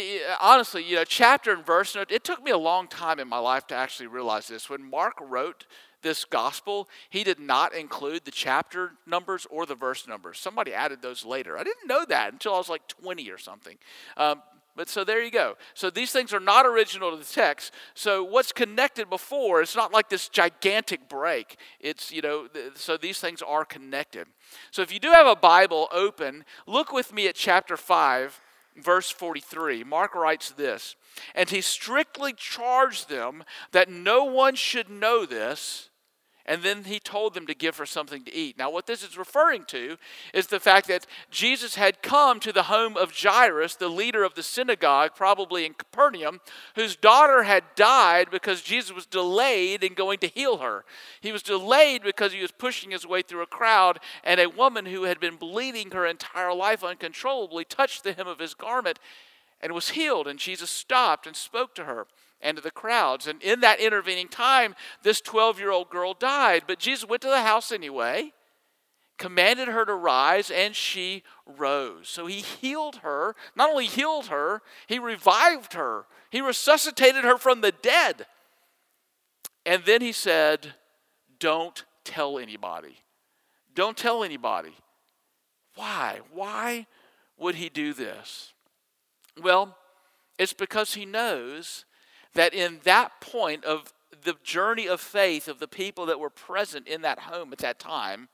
honestly, 0.41 0.83
you 0.83 0.95
know, 0.95 1.03
chapter 1.03 1.51
and 1.51 1.65
verse, 1.65 1.95
it 2.09 2.23
took 2.23 2.43
me 2.43 2.51
a 2.51 2.57
long 2.57 2.87
time 2.87 3.19
in 3.19 3.27
my 3.27 3.37
life 3.37 3.67
to 3.67 3.75
actually 3.75 4.07
realize 4.07 4.47
this. 4.47 4.69
When 4.69 4.89
Mark 4.89 5.15
wrote 5.21 5.65
this 6.01 6.23
gospel, 6.23 6.87
he 7.09 7.23
did 7.23 7.39
not 7.39 7.73
include 7.73 8.25
the 8.25 8.31
chapter 8.31 8.91
numbers 9.05 9.47
or 9.49 9.65
the 9.65 9.75
verse 9.75 10.07
numbers. 10.07 10.39
Somebody 10.39 10.73
added 10.73 11.01
those 11.01 11.25
later. 11.25 11.57
I 11.57 11.63
didn't 11.63 11.87
know 11.87 12.05
that 12.05 12.31
until 12.31 12.53
I 12.53 12.57
was 12.57 12.69
like 12.69 12.87
20 12.87 13.29
or 13.29 13.37
something. 13.37 13.77
Um, 14.15 14.41
but 14.75 14.89
so 14.89 15.03
there 15.03 15.23
you 15.23 15.31
go. 15.31 15.55
So 15.73 15.89
these 15.89 16.11
things 16.11 16.33
are 16.33 16.39
not 16.39 16.65
original 16.65 17.11
to 17.11 17.17
the 17.17 17.23
text. 17.23 17.73
So 17.93 18.23
what's 18.23 18.51
connected 18.51 19.09
before, 19.09 19.61
it's 19.61 19.75
not 19.75 19.93
like 19.93 20.09
this 20.09 20.27
gigantic 20.27 21.07
break. 21.07 21.57
It's, 21.79 22.11
you 22.11 22.21
know, 22.21 22.47
so 22.75 22.97
these 22.97 23.19
things 23.19 23.41
are 23.41 23.63
connected. 23.63 24.27
So 24.71 24.81
if 24.81 24.93
you 24.93 24.99
do 24.99 25.11
have 25.11 25.27
a 25.27 25.35
Bible 25.35 25.87
open, 25.93 26.43
look 26.67 26.91
with 26.91 27.13
me 27.13 27.27
at 27.27 27.35
chapter 27.35 27.77
5, 27.77 28.41
verse 28.75 29.09
43. 29.09 29.83
Mark 29.83 30.15
writes 30.15 30.51
this 30.51 30.95
And 31.33 31.49
he 31.49 31.61
strictly 31.61 32.33
charged 32.33 33.09
them 33.09 33.43
that 33.71 33.89
no 33.89 34.23
one 34.23 34.55
should 34.55 34.89
know 34.89 35.25
this 35.25 35.89
and 36.45 36.61
then 36.61 36.83
he 36.83 36.99
told 36.99 37.33
them 37.33 37.47
to 37.47 37.55
give 37.55 37.77
her 37.77 37.85
something 37.85 38.23
to 38.23 38.33
eat. 38.33 38.57
Now, 38.57 38.69
what 38.69 38.85
this 38.85 39.03
is 39.03 39.17
referring 39.17 39.65
to 39.65 39.97
is 40.33 40.47
the 40.47 40.59
fact 40.59 40.87
that 40.87 41.07
Jesus 41.31 41.75
had 41.75 42.01
come 42.01 42.39
to 42.41 42.53
the 42.53 42.63
home 42.63 42.95
of 42.97 43.13
Jairus, 43.17 43.75
the 43.75 43.89
leader 43.89 44.23
of 44.23 44.35
the 44.35 44.43
synagogue, 44.43 45.11
probably 45.15 45.65
in 45.65 45.73
Capernaum, 45.73 46.41
whose 46.75 46.95
daughter 46.95 47.43
had 47.43 47.63
died 47.75 48.29
because 48.29 48.61
Jesus 48.61 48.93
was 48.93 49.05
delayed 49.05 49.83
in 49.83 49.93
going 49.93 50.19
to 50.19 50.27
heal 50.27 50.57
her. 50.57 50.85
He 51.19 51.31
was 51.31 51.41
delayed 51.41 52.03
because 52.03 52.31
he 52.31 52.41
was 52.41 52.51
pushing 52.51 52.91
his 52.91 53.07
way 53.07 53.21
through 53.23 53.41
a 53.41 53.47
crowd, 53.47 53.99
and 54.23 54.39
a 54.39 54.49
woman 54.49 54.85
who 54.85 55.03
had 55.03 55.19
been 55.19 55.37
bleeding 55.37 55.91
her 55.91 56.05
entire 56.05 56.53
life 56.53 56.83
uncontrollably 56.83 57.65
touched 57.65 58.03
the 58.03 58.13
hem 58.13 58.27
of 58.27 58.39
his 58.39 58.53
garment 58.53 58.99
and 59.61 59.73
was 59.73 59.89
healed. 59.89 60.27
And 60.27 60.37
Jesus 60.37 60.69
stopped 60.69 61.25
and 61.25 61.35
spoke 61.35 61.73
to 61.75 61.85
her 61.85 62.05
and 62.41 62.57
to 62.57 62.63
the 62.63 62.71
crowds. 62.71 63.27
And 63.27 63.41
in 63.41 63.61
that 63.61 63.79
intervening 63.79 64.27
time, 64.27 64.75
this 65.03 65.21
12 65.21 65.59
year 65.59 65.71
old 65.71 65.89
girl 65.89 66.13
died. 66.13 66.63
But 66.67 66.79
Jesus 66.79 67.07
went 67.07 67.21
to 67.23 67.29
the 67.29 67.41
house 67.41 67.71
anyway, 67.71 68.33
commanded 69.17 69.67
her 69.67 69.85
to 69.85 69.93
rise, 69.93 70.51
and 70.51 70.75
she 70.75 71.23
rose. 71.45 72.09
So 72.09 72.25
he 72.25 72.41
healed 72.41 72.97
her, 72.97 73.35
not 73.55 73.69
only 73.69 73.85
healed 73.85 74.27
her, 74.27 74.61
he 74.87 74.99
revived 74.99 75.73
her, 75.73 76.05
he 76.29 76.41
resuscitated 76.41 77.23
her 77.23 77.37
from 77.37 77.61
the 77.61 77.71
dead. 77.71 78.25
And 79.65 79.83
then 79.85 80.01
he 80.01 80.11
said, 80.11 80.73
Don't 81.39 81.83
tell 82.03 82.37
anybody. 82.37 82.97
Don't 83.73 83.97
tell 83.97 84.23
anybody. 84.23 84.73
Why? 85.75 86.19
Why 86.33 86.87
would 87.37 87.55
he 87.55 87.69
do 87.69 87.93
this? 87.93 88.53
Well, 89.41 89.77
it's 90.37 90.53
because 90.53 90.93
he 90.93 91.05
knows 91.05 91.85
that 92.35 92.53
in 92.53 92.79
that 92.83 93.19
point 93.19 93.65
of 93.65 93.91
the 94.23 94.35
journey 94.43 94.87
of 94.87 95.01
faith 95.01 95.47
of 95.47 95.59
the 95.59 95.67
people 95.67 96.05
that 96.05 96.19
were 96.19 96.29
present 96.29 96.87
in 96.87 97.01
that 97.01 97.19
home 97.19 97.51
at 97.51 97.59
that 97.59 97.79
time, 97.79 98.29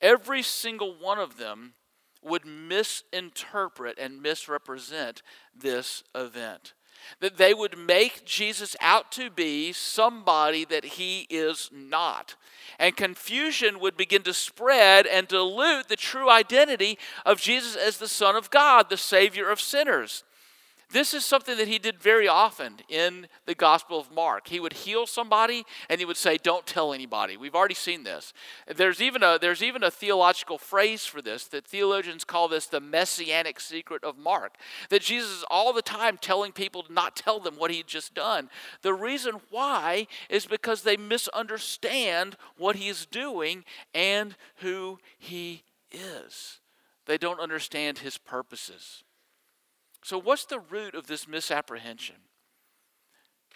every 0.00 0.42
single 0.42 0.94
one 0.94 1.18
of 1.18 1.36
them 1.36 1.74
would 2.22 2.46
misinterpret 2.46 3.98
and 3.98 4.22
misrepresent 4.22 5.22
this 5.54 6.02
event. 6.14 6.72
That 7.20 7.36
they 7.36 7.52
would 7.52 7.76
make 7.76 8.24
Jesus 8.24 8.76
out 8.80 9.12
to 9.12 9.28
be 9.28 9.72
somebody 9.72 10.64
that 10.64 10.84
he 10.84 11.26
is 11.28 11.68
not. 11.70 12.34
And 12.78 12.96
confusion 12.96 13.78
would 13.80 13.96
begin 13.96 14.22
to 14.22 14.32
spread 14.32 15.06
and 15.06 15.28
dilute 15.28 15.88
the 15.88 15.96
true 15.96 16.30
identity 16.30 16.98
of 17.26 17.40
Jesus 17.40 17.76
as 17.76 17.98
the 17.98 18.08
Son 18.08 18.36
of 18.36 18.50
God, 18.50 18.88
the 18.88 18.96
Savior 18.96 19.50
of 19.50 19.60
sinners. 19.60 20.24
This 20.90 21.14
is 21.14 21.24
something 21.24 21.56
that 21.56 21.68
he 21.68 21.78
did 21.78 21.98
very 21.98 22.28
often 22.28 22.74
in 22.88 23.26
the 23.46 23.54
Gospel 23.54 23.98
of 23.98 24.12
Mark. 24.12 24.48
He 24.48 24.60
would 24.60 24.72
heal 24.72 25.06
somebody 25.06 25.64
and 25.88 25.98
he 25.98 26.04
would 26.04 26.16
say, 26.16 26.36
Don't 26.36 26.66
tell 26.66 26.92
anybody. 26.92 27.36
We've 27.36 27.54
already 27.54 27.74
seen 27.74 28.04
this. 28.04 28.32
There's 28.74 29.00
even 29.00 29.22
a, 29.22 29.38
there's 29.40 29.62
even 29.62 29.82
a 29.82 29.90
theological 29.90 30.58
phrase 30.58 31.04
for 31.06 31.20
this 31.22 31.44
that 31.48 31.66
theologians 31.66 32.24
call 32.24 32.48
this 32.48 32.66
the 32.66 32.80
messianic 32.80 33.60
secret 33.60 34.04
of 34.04 34.18
Mark. 34.18 34.56
That 34.90 35.02
Jesus 35.02 35.30
is 35.30 35.44
all 35.50 35.72
the 35.72 35.82
time 35.82 36.18
telling 36.18 36.52
people 36.52 36.82
to 36.82 36.92
not 36.92 37.16
tell 37.16 37.40
them 37.40 37.56
what 37.56 37.70
he 37.70 37.78
had 37.78 37.86
just 37.86 38.14
done. 38.14 38.50
The 38.82 38.94
reason 38.94 39.40
why 39.50 40.06
is 40.28 40.46
because 40.46 40.82
they 40.82 40.96
misunderstand 40.96 42.36
what 42.56 42.76
he 42.76 42.88
is 42.88 43.06
doing 43.06 43.64
and 43.94 44.36
who 44.56 44.98
he 45.18 45.64
is. 45.90 46.60
They 47.06 47.18
don't 47.18 47.40
understand 47.40 47.98
his 47.98 48.18
purposes. 48.18 49.04
So, 50.04 50.20
what's 50.20 50.44
the 50.44 50.58
root 50.58 50.94
of 50.94 51.06
this 51.06 51.26
misapprehension? 51.26 52.16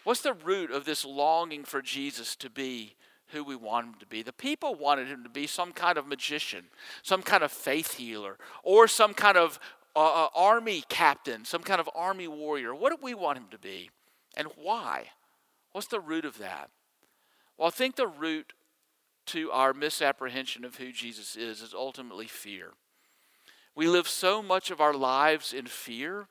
What's 0.05 0.23
the 0.23 0.33
root 0.33 0.71
of 0.71 0.87
this 0.87 1.05
longing 1.05 1.63
for 1.63 1.83
Jesus 1.83 2.37
to 2.37 2.49
be 2.49 2.97
who 3.33 3.45
we 3.45 3.55
want 3.55 3.87
him 3.87 3.95
to 4.01 4.07
be? 4.07 4.23
The 4.23 4.33
people 4.33 4.75
wanted 4.75 5.09
him 5.09 5.23
to 5.25 5.29
be 5.29 5.47
some 5.47 5.73
kind 5.73 5.99
of 5.99 6.07
magician, 6.07 6.65
some 7.03 7.21
kind 7.21 7.45
of 7.45 7.53
faith 7.53 7.97
healer, 7.97 8.39
or 8.63 8.89
some 8.89 9.13
kind 9.13 9.37
of 9.37 9.61
uh, 9.95 10.25
uh 10.25 10.29
army 10.35 10.85
captain, 10.89 11.45
some 11.45 11.63
kind 11.63 11.81
of 11.81 11.91
army 11.95 12.29
warrior. 12.29 12.75
What 12.75 12.97
do 12.97 12.99
we 13.03 13.13
want 13.13 13.37
him 13.37 13.49
to 13.51 13.59
be? 13.59 13.91
And 14.35 14.49
why? 14.57 15.09
What's 15.73 15.89
the 15.89 16.01
root 16.01 16.25
of 16.25 16.39
that? 16.39 16.71
Well, 17.59 17.69
I 17.69 17.73
think 17.73 17.97
the 17.97 18.07
root 18.07 18.55
to 19.27 19.51
our 19.51 19.75
misapprehension 19.75 20.65
of 20.65 20.77
who 20.77 20.93
Jesus 20.93 21.37
is 21.37 21.61
is 21.61 21.75
ultimately 21.75 22.27
fear. 22.27 22.71
We 23.75 23.87
live 23.87 24.09
so 24.09 24.43
much 24.43 24.71
of 24.71 24.81
our 24.81 24.95
lives 24.95 25.53
in 25.53 25.67
fear 25.67 26.29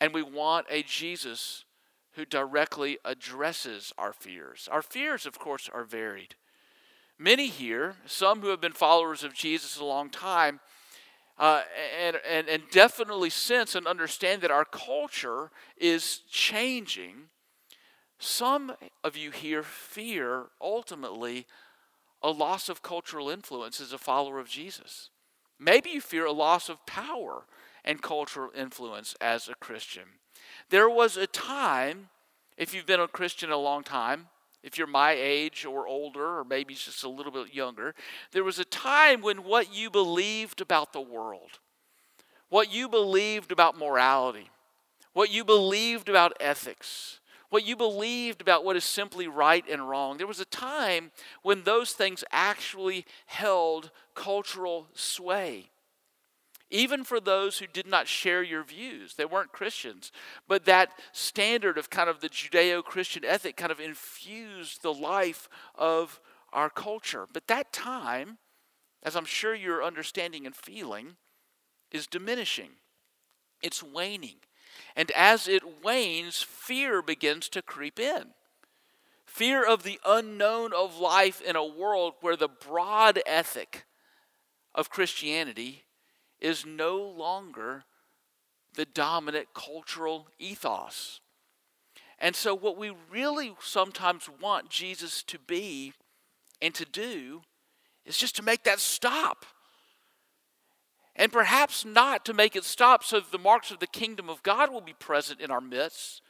and 0.00 0.14
we 0.14 0.22
want 0.22 0.66
a 0.70 0.82
Jesus 0.82 1.64
who 2.12 2.24
directly 2.24 2.98
addresses 3.04 3.92
our 3.96 4.12
fears. 4.12 4.68
Our 4.70 4.82
fears, 4.82 5.26
of 5.26 5.38
course, 5.38 5.68
are 5.72 5.84
varied. 5.84 6.34
Many 7.18 7.48
here, 7.48 7.96
some 8.06 8.40
who 8.40 8.48
have 8.48 8.60
been 8.60 8.72
followers 8.72 9.24
of 9.24 9.34
Jesus 9.34 9.78
a 9.78 9.84
long 9.84 10.10
time, 10.10 10.60
uh, 11.38 11.62
and, 12.00 12.16
and, 12.28 12.48
and 12.48 12.62
definitely 12.70 13.30
sense 13.30 13.74
and 13.74 13.86
understand 13.86 14.42
that 14.42 14.50
our 14.50 14.64
culture 14.64 15.50
is 15.76 16.22
changing. 16.28 17.28
Some 18.18 18.74
of 19.04 19.16
you 19.16 19.30
here 19.30 19.62
fear 19.62 20.46
ultimately 20.60 21.46
a 22.22 22.30
loss 22.30 22.68
of 22.68 22.82
cultural 22.82 23.30
influence 23.30 23.80
as 23.80 23.92
a 23.92 23.98
follower 23.98 24.40
of 24.40 24.48
Jesus. 24.48 25.10
Maybe 25.60 25.90
you 25.90 26.00
fear 26.00 26.26
a 26.26 26.32
loss 26.32 26.68
of 26.68 26.84
power 26.86 27.44
and 27.88 28.02
cultural 28.02 28.50
influence 28.54 29.16
as 29.18 29.48
a 29.48 29.54
Christian. 29.54 30.04
There 30.68 30.90
was 30.90 31.16
a 31.16 31.26
time, 31.26 32.10
if 32.58 32.74
you've 32.74 32.86
been 32.86 33.00
a 33.00 33.08
Christian 33.08 33.50
a 33.50 33.56
long 33.56 33.82
time, 33.82 34.26
if 34.62 34.76
you're 34.76 34.86
my 34.86 35.12
age 35.12 35.64
or 35.64 35.88
older, 35.88 36.38
or 36.38 36.44
maybe 36.44 36.74
just 36.74 37.02
a 37.02 37.08
little 37.08 37.32
bit 37.32 37.54
younger, 37.54 37.94
there 38.32 38.44
was 38.44 38.58
a 38.58 38.64
time 38.66 39.22
when 39.22 39.38
what 39.42 39.74
you 39.74 39.88
believed 39.88 40.60
about 40.60 40.92
the 40.92 41.00
world, 41.00 41.60
what 42.50 42.70
you 42.70 42.90
believed 42.90 43.52
about 43.52 43.78
morality, 43.78 44.50
what 45.14 45.30
you 45.30 45.42
believed 45.42 46.10
about 46.10 46.36
ethics, 46.40 47.20
what 47.48 47.64
you 47.64 47.74
believed 47.74 48.42
about 48.42 48.64
what 48.64 48.76
is 48.76 48.84
simply 48.84 49.26
right 49.26 49.64
and 49.70 49.88
wrong, 49.88 50.18
there 50.18 50.26
was 50.26 50.40
a 50.40 50.44
time 50.44 51.10
when 51.42 51.62
those 51.62 51.92
things 51.92 52.22
actually 52.30 53.06
held 53.24 53.90
cultural 54.14 54.88
sway 54.92 55.70
even 56.70 57.02
for 57.02 57.18
those 57.18 57.58
who 57.58 57.66
did 57.66 57.86
not 57.86 58.08
share 58.08 58.42
your 58.42 58.62
views. 58.62 59.14
They 59.14 59.24
weren't 59.24 59.52
Christians. 59.52 60.12
But 60.46 60.64
that 60.66 60.90
standard 61.12 61.78
of 61.78 61.90
kind 61.90 62.10
of 62.10 62.20
the 62.20 62.28
Judeo 62.28 62.84
Christian 62.84 63.24
ethic 63.24 63.56
kind 63.56 63.72
of 63.72 63.80
infused 63.80 64.82
the 64.82 64.92
life 64.92 65.48
of 65.74 66.20
our 66.52 66.68
culture. 66.68 67.26
But 67.32 67.46
that 67.46 67.72
time, 67.72 68.38
as 69.02 69.16
I'm 69.16 69.24
sure 69.24 69.54
you're 69.54 69.82
understanding 69.82 70.44
and 70.44 70.54
feeling, 70.54 71.16
is 71.90 72.06
diminishing, 72.06 72.70
it's 73.62 73.82
waning. 73.82 74.36
And 74.94 75.10
as 75.12 75.48
it 75.48 75.82
wanes, 75.82 76.42
fear 76.42 77.02
begins 77.02 77.48
to 77.50 77.62
creep 77.62 77.98
in. 77.98 78.26
Fear 79.24 79.66
of 79.66 79.82
the 79.82 79.98
unknown 80.06 80.72
of 80.72 80.98
life 80.98 81.40
in 81.40 81.56
a 81.56 81.64
world 81.64 82.14
where 82.20 82.36
the 82.36 82.48
broad 82.48 83.20
ethic 83.26 83.86
of 84.74 84.90
Christianity 84.90 85.84
is 86.40 86.64
no 86.64 86.98
longer 86.98 87.84
the 88.74 88.84
dominant 88.84 89.48
cultural 89.54 90.28
ethos. 90.38 91.20
And 92.18 92.34
so, 92.34 92.54
what 92.54 92.76
we 92.76 92.92
really 93.10 93.54
sometimes 93.60 94.28
want 94.40 94.70
Jesus 94.70 95.22
to 95.24 95.38
be 95.38 95.92
and 96.60 96.74
to 96.74 96.84
do 96.84 97.42
is 98.04 98.16
just 98.16 98.36
to 98.36 98.42
make 98.42 98.64
that 98.64 98.80
stop. 98.80 99.44
And 101.14 101.32
perhaps 101.32 101.84
not 101.84 102.24
to 102.24 102.34
make 102.34 102.56
it 102.56 102.64
stop 102.64 103.02
so 103.02 103.20
the 103.20 103.38
marks 103.38 103.70
of 103.70 103.80
the 103.80 103.86
kingdom 103.86 104.30
of 104.30 104.42
God 104.42 104.72
will 104.72 104.80
be 104.80 104.94
present 104.94 105.40
in 105.40 105.50
our 105.50 105.60
midst, 105.60 106.22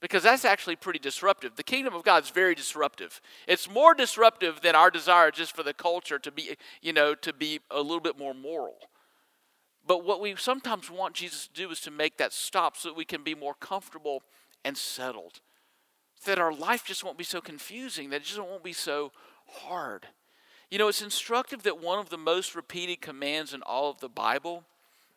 because 0.00 0.22
that's 0.22 0.44
actually 0.44 0.76
pretty 0.76 1.00
disruptive. 1.00 1.56
The 1.56 1.64
kingdom 1.64 1.94
of 1.94 2.04
God 2.04 2.22
is 2.22 2.30
very 2.30 2.54
disruptive. 2.54 3.20
It's 3.48 3.68
more 3.68 3.94
disruptive 3.94 4.60
than 4.60 4.76
our 4.76 4.90
desire 4.90 5.32
just 5.32 5.54
for 5.54 5.64
the 5.64 5.74
culture 5.74 6.20
to 6.20 6.30
be, 6.30 6.56
you 6.80 6.92
know, 6.92 7.14
to 7.16 7.32
be 7.32 7.60
a 7.70 7.80
little 7.80 8.00
bit 8.00 8.16
more 8.16 8.34
moral. 8.34 8.78
But 9.88 10.04
what 10.04 10.20
we 10.20 10.36
sometimes 10.36 10.90
want 10.90 11.14
Jesus 11.14 11.46
to 11.46 11.52
do 11.54 11.70
is 11.70 11.80
to 11.80 11.90
make 11.90 12.18
that 12.18 12.34
stop 12.34 12.76
so 12.76 12.90
that 12.90 12.96
we 12.96 13.06
can 13.06 13.22
be 13.22 13.34
more 13.34 13.54
comfortable 13.54 14.22
and 14.62 14.76
settled. 14.76 15.40
That 16.26 16.38
our 16.38 16.52
life 16.52 16.84
just 16.84 17.02
won't 17.02 17.16
be 17.16 17.24
so 17.24 17.40
confusing, 17.40 18.10
that 18.10 18.16
it 18.16 18.24
just 18.24 18.38
won't 18.38 18.62
be 18.62 18.74
so 18.74 19.12
hard. 19.46 20.08
You 20.70 20.78
know, 20.78 20.88
it's 20.88 21.00
instructive 21.00 21.62
that 21.62 21.82
one 21.82 21.98
of 21.98 22.10
the 22.10 22.18
most 22.18 22.54
repeated 22.54 23.00
commands 23.00 23.54
in 23.54 23.62
all 23.62 23.88
of 23.90 24.00
the 24.00 24.10
Bible 24.10 24.64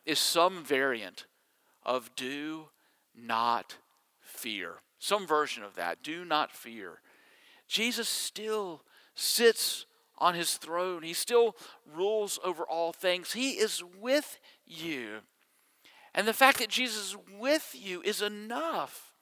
is 0.06 0.18
some 0.18 0.64
variant 0.64 1.26
of 1.84 2.10
do 2.16 2.68
not 3.14 3.76
fear. 4.22 4.76
Some 4.98 5.26
version 5.26 5.62
of 5.62 5.74
that. 5.74 6.02
Do 6.02 6.24
not 6.24 6.50
fear. 6.50 7.00
Jesus 7.68 8.08
still 8.08 8.82
sits 9.14 9.84
on 10.22 10.34
his 10.34 10.54
throne. 10.54 11.02
He 11.02 11.14
still 11.14 11.56
rules 11.84 12.38
over 12.44 12.62
all 12.62 12.92
things. 12.92 13.32
He 13.32 13.52
is 13.52 13.82
with 14.00 14.38
you. 14.64 15.18
And 16.14 16.28
the 16.28 16.32
fact 16.32 16.58
that 16.60 16.68
Jesus 16.68 17.08
is 17.08 17.16
with 17.40 17.74
you 17.76 18.00
is 18.02 18.22
enough. 18.22 19.12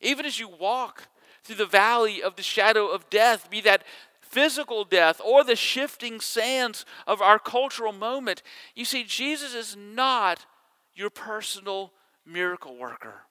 Even 0.00 0.26
as 0.26 0.40
you 0.40 0.48
walk 0.48 1.08
through 1.44 1.56
the 1.56 1.66
valley 1.66 2.20
of 2.20 2.34
the 2.34 2.42
shadow 2.42 2.88
of 2.88 3.08
death, 3.08 3.48
be 3.48 3.60
that 3.60 3.84
physical 4.20 4.84
death 4.84 5.20
or 5.24 5.44
the 5.44 5.54
shifting 5.54 6.20
sands 6.20 6.84
of 7.06 7.22
our 7.22 7.38
cultural 7.38 7.92
moment. 7.92 8.42
You 8.74 8.84
see, 8.84 9.04
Jesus 9.04 9.54
is 9.54 9.76
not 9.76 10.44
your 10.92 11.08
personal 11.08 11.92
miracle 12.26 12.76
worker. 12.76 13.22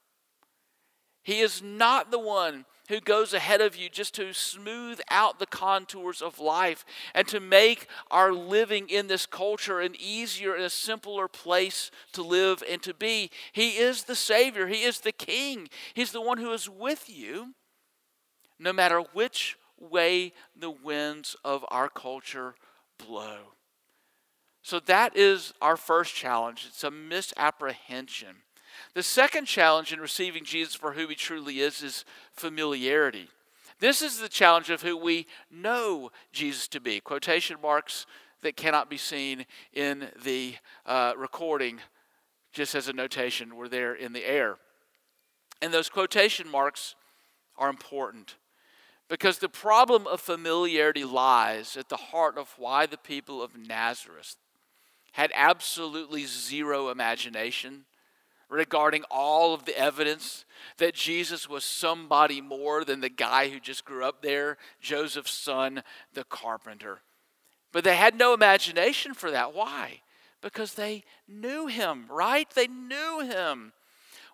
He 1.24 1.42
is 1.42 1.62
not 1.62 2.10
the 2.10 2.20
one 2.20 2.66
who 2.88 3.00
goes 3.00 3.34
ahead 3.34 3.62
of 3.62 3.76
you 3.76 3.89
just 3.89 4.15
to 4.15 4.34
smooth 4.34 5.00
out 5.10 5.39
the 5.39 5.45
contours 5.45 6.21
of 6.21 6.39
life 6.39 6.86
and 7.13 7.28
to 7.28 7.39
make 7.39 7.88
our 8.10 8.32
living 8.32 8.89
in 8.89 9.08
this 9.08 9.26
culture 9.26 9.80
an 9.80 9.95
easier 10.00 10.56
and 10.56 10.63
a 10.63 10.69
simpler 10.69 11.28
place 11.28 11.91
to 12.13 12.21
live 12.21 12.63
and 12.69 12.82
to 12.84 12.93
be. 12.93 13.30
He 13.52 13.78
is 13.78 14.04
the 14.04 14.15
Savior, 14.15 14.67
He 14.67 14.84
is 14.84 15.02
the 15.02 15.12
King, 15.12 15.69
He's 15.93 16.12
the 16.12 16.21
one 16.21 16.38
who 16.38 16.52
is 16.52 16.69
with 16.69 17.10
you 17.10 17.54
no 18.60 18.73
matter 18.73 19.00
which 19.13 19.58
way 19.80 20.34
the 20.56 20.71
winds 20.71 21.36
of 21.43 21.63
our 21.69 21.89
culture 21.89 22.56
blow. 22.97 23.54
So 24.62 24.80
that 24.82 25.15
is 25.15 25.54
our 25.62 25.78
first 25.78 26.15
challenge. 26.15 26.65
It's 26.67 26.84
a 26.84 26.91
misapprehension. 26.91 28.38
The 28.97 29.03
second 29.03 29.45
challenge 29.45 29.93
in 29.93 29.99
receiving 29.99 30.43
Jesus 30.43 30.73
for 30.73 30.93
who 30.93 31.07
he 31.07 31.13
truly 31.13 31.60
is 31.60 31.83
is 31.83 32.03
familiarity. 32.33 33.27
This 33.79 34.01
is 34.01 34.17
the 34.17 34.27
challenge 34.27 34.71
of 34.71 34.81
who 34.81 34.97
we 34.97 35.27
know 35.51 36.10
Jesus 36.31 36.67
to 36.69 36.79
be. 36.79 36.99
Quotation 36.99 37.57
marks 37.62 38.07
that 38.41 38.57
cannot 38.57 38.89
be 38.89 38.97
seen 38.97 39.45
in 39.71 40.07
the 40.23 40.55
uh, 40.88 41.13
recording, 41.15 41.79
just 42.51 42.73
as 42.73 42.88
a 42.88 42.93
notation, 42.93 43.55
were 43.55 43.69
there 43.69 43.93
in 43.93 44.13
the 44.13 44.25
air. 44.25 44.57
And 45.62 45.71
those 45.71 45.89
quotation 45.89 46.49
marks 46.49 46.95
are 47.55 47.69
important 47.69 48.38
because 49.10 49.38
the 49.38 49.47
problem 49.47 50.07
of 50.07 50.21
familiarity 50.21 51.03
lies 51.03 51.77
at 51.77 51.89
the 51.89 51.97
heart 51.97 52.36
of 52.36 52.55
why 52.57 52.88
the 52.88 52.97
people 52.97 53.43
of 53.43 53.55
Nazareth 53.55 54.38
had 55.12 55.31
absolutely 55.36 56.25
zero 56.25 56.89
imagination 56.89 57.86
regarding 58.49 59.03
all 59.12 59.53
of 59.53 59.65
the 59.65 59.77
evidence 59.77 60.45
that 60.77 60.93
Jesus 60.93 61.49
was 61.49 61.63
somebody 61.63 62.41
more 62.41 62.83
than 62.86 63.01
the 63.01 63.10
guy 63.10 63.49
who 63.49 63.60
just 63.60 63.86
grew 63.86 64.03
up 64.03 64.21
there, 64.21 64.57
Joseph's 64.81 65.31
son, 65.31 65.83
the 66.13 66.23
carpenter. 66.23 66.99
But 67.71 67.83
they 67.83 67.95
had 67.95 68.17
no 68.17 68.33
imagination 68.33 69.13
for 69.13 69.31
that. 69.31 69.53
Why? 69.53 70.01
Because 70.41 70.75
they 70.75 71.03
knew 71.27 71.67
him, 71.67 72.05
right? 72.10 72.49
They 72.49 72.67
knew 72.67 73.21
him. 73.21 73.73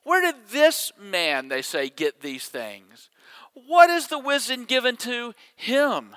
Where 0.03 0.21
did 0.21 0.35
this 0.49 0.91
man, 0.99 1.47
they 1.47 1.61
say, 1.61 1.89
get 1.89 2.21
these 2.21 2.45
things? 2.45 3.09
What 3.53 3.89
is 3.89 4.07
the 4.07 4.19
wisdom 4.19 4.65
given 4.65 4.97
to 4.97 5.33
him? 5.55 6.15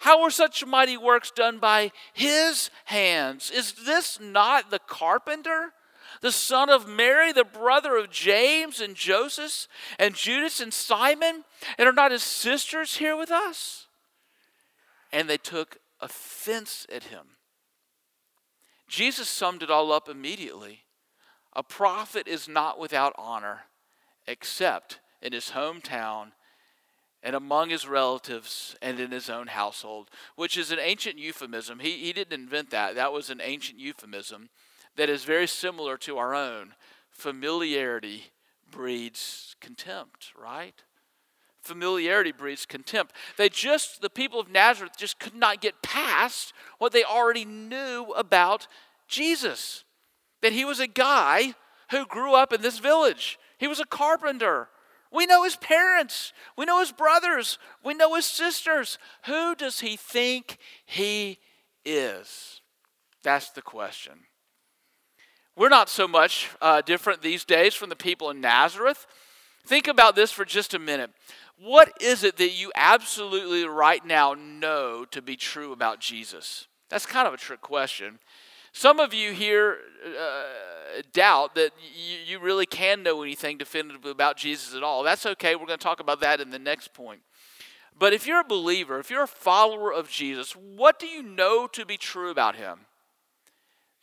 How 0.00 0.22
were 0.22 0.30
such 0.30 0.64
mighty 0.66 0.96
works 0.96 1.30
done 1.30 1.58
by 1.58 1.92
his 2.12 2.70
hands? 2.84 3.50
Is 3.50 3.72
this 3.72 4.18
not 4.20 4.70
the 4.70 4.78
carpenter? 4.78 5.72
The 6.20 6.32
son 6.32 6.70
of 6.70 6.88
Mary, 6.88 7.32
the 7.32 7.44
brother 7.44 7.96
of 7.96 8.10
James 8.10 8.80
and 8.80 8.94
Joseph 8.94 9.68
and 9.98 10.14
Judas 10.14 10.60
and 10.60 10.72
Simon? 10.72 11.44
And 11.76 11.88
are 11.88 11.92
not 11.92 12.12
his 12.12 12.22
sisters 12.22 12.96
here 12.96 13.16
with 13.16 13.30
us? 13.30 13.86
And 15.12 15.28
they 15.28 15.36
took 15.36 15.78
offense 16.00 16.86
at 16.92 17.04
him. 17.04 17.36
Jesus 18.88 19.28
summed 19.28 19.62
it 19.62 19.70
all 19.70 19.92
up 19.92 20.08
immediately. 20.08 20.80
A 21.54 21.62
prophet 21.62 22.26
is 22.26 22.48
not 22.48 22.78
without 22.78 23.14
honor 23.18 23.62
except 24.26 25.00
in 25.22 25.32
his 25.32 25.50
hometown 25.50 26.32
and 27.22 27.34
among 27.34 27.70
his 27.70 27.86
relatives 27.86 28.76
and 28.80 29.00
in 29.00 29.10
his 29.10 29.28
own 29.28 29.48
household, 29.48 30.08
which 30.36 30.56
is 30.56 30.70
an 30.70 30.78
ancient 30.80 31.18
euphemism. 31.18 31.80
He, 31.80 31.98
he 31.98 32.12
didn't 32.12 32.40
invent 32.40 32.70
that, 32.70 32.94
that 32.94 33.12
was 33.12 33.28
an 33.28 33.40
ancient 33.42 33.80
euphemism 33.80 34.50
that 34.98 35.08
is 35.08 35.24
very 35.24 35.46
similar 35.46 35.96
to 35.96 36.18
our 36.18 36.34
own. 36.34 36.74
Familiarity 37.10 38.24
breeds 38.70 39.54
contempt, 39.60 40.32
right? 40.36 40.74
Familiarity 41.62 42.32
breeds 42.32 42.66
contempt. 42.66 43.14
They 43.36 43.48
just, 43.48 44.02
the 44.02 44.10
people 44.10 44.40
of 44.40 44.50
Nazareth, 44.50 44.92
just 44.96 45.20
could 45.20 45.34
not 45.34 45.60
get 45.60 45.82
past 45.82 46.52
what 46.78 46.92
they 46.92 47.04
already 47.04 47.44
knew 47.44 48.12
about 48.16 48.66
Jesus. 49.06 49.84
That 50.42 50.52
he 50.52 50.64
was 50.64 50.80
a 50.80 50.86
guy 50.86 51.54
who 51.90 52.04
grew 52.04 52.34
up 52.34 52.52
in 52.52 52.60
this 52.60 52.78
village, 52.78 53.38
he 53.56 53.66
was 53.66 53.80
a 53.80 53.86
carpenter. 53.86 54.68
We 55.10 55.24
know 55.24 55.44
his 55.44 55.56
parents. 55.56 56.34
We 56.54 56.66
know 56.66 56.80
his 56.80 56.92
brothers. 56.92 57.58
We 57.82 57.94
know 57.94 58.14
his 58.14 58.26
sisters. 58.26 58.98
Who 59.24 59.54
does 59.54 59.80
he 59.80 59.96
think 59.96 60.58
he 60.84 61.38
is? 61.82 62.60
That's 63.22 63.48
the 63.48 63.62
question. 63.62 64.24
We're 65.58 65.68
not 65.68 65.88
so 65.88 66.06
much 66.06 66.50
uh, 66.62 66.82
different 66.82 67.20
these 67.20 67.44
days 67.44 67.74
from 67.74 67.88
the 67.88 67.96
people 67.96 68.30
in 68.30 68.40
Nazareth. 68.40 69.08
Think 69.66 69.88
about 69.88 70.14
this 70.14 70.30
for 70.30 70.44
just 70.44 70.72
a 70.72 70.78
minute. 70.78 71.10
What 71.60 71.92
is 72.00 72.22
it 72.22 72.36
that 72.36 72.50
you 72.50 72.70
absolutely 72.76 73.64
right 73.64 74.06
now 74.06 74.34
know 74.34 75.04
to 75.10 75.20
be 75.20 75.34
true 75.34 75.72
about 75.72 75.98
Jesus? 75.98 76.68
That's 76.90 77.06
kind 77.06 77.26
of 77.26 77.34
a 77.34 77.36
trick 77.36 77.60
question. 77.60 78.20
Some 78.70 79.00
of 79.00 79.12
you 79.12 79.32
here 79.32 79.78
uh, 80.06 81.02
doubt 81.12 81.56
that 81.56 81.72
you, 81.92 82.18
you 82.34 82.38
really 82.38 82.66
can 82.66 83.02
know 83.02 83.24
anything 83.24 83.58
definitively 83.58 84.12
about 84.12 84.36
Jesus 84.36 84.76
at 84.76 84.84
all. 84.84 85.02
That's 85.02 85.26
okay. 85.26 85.56
We're 85.56 85.66
going 85.66 85.80
to 85.80 85.84
talk 85.84 85.98
about 85.98 86.20
that 86.20 86.40
in 86.40 86.50
the 86.50 86.60
next 86.60 86.94
point. 86.94 87.22
But 87.98 88.12
if 88.12 88.28
you're 88.28 88.42
a 88.42 88.44
believer, 88.44 89.00
if 89.00 89.10
you're 89.10 89.24
a 89.24 89.26
follower 89.26 89.92
of 89.92 90.08
Jesus, 90.08 90.52
what 90.52 91.00
do 91.00 91.08
you 91.08 91.20
know 91.20 91.66
to 91.66 91.84
be 91.84 91.96
true 91.96 92.30
about 92.30 92.54
him? 92.54 92.86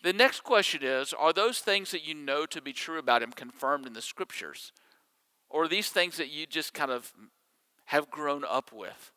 The 0.05 0.13
next 0.13 0.43
question 0.43 0.83
is 0.83 1.13
Are 1.13 1.33
those 1.33 1.59
things 1.59 1.89
that 1.89 2.07
you 2.07 2.13
know 2.13 2.45
to 2.45 2.61
be 2.61 2.73
true 2.73 2.99
about 2.99 3.23
him 3.23 3.31
confirmed 3.31 3.87
in 3.87 3.93
the 3.93 4.03
scriptures? 4.03 4.71
Or 5.49 5.63
are 5.63 5.67
these 5.67 5.89
things 5.89 6.17
that 6.17 6.29
you 6.29 6.45
just 6.45 6.75
kind 6.75 6.91
of 6.91 7.11
have 7.85 8.11
grown 8.11 8.43
up 8.47 8.71
with? 8.71 9.11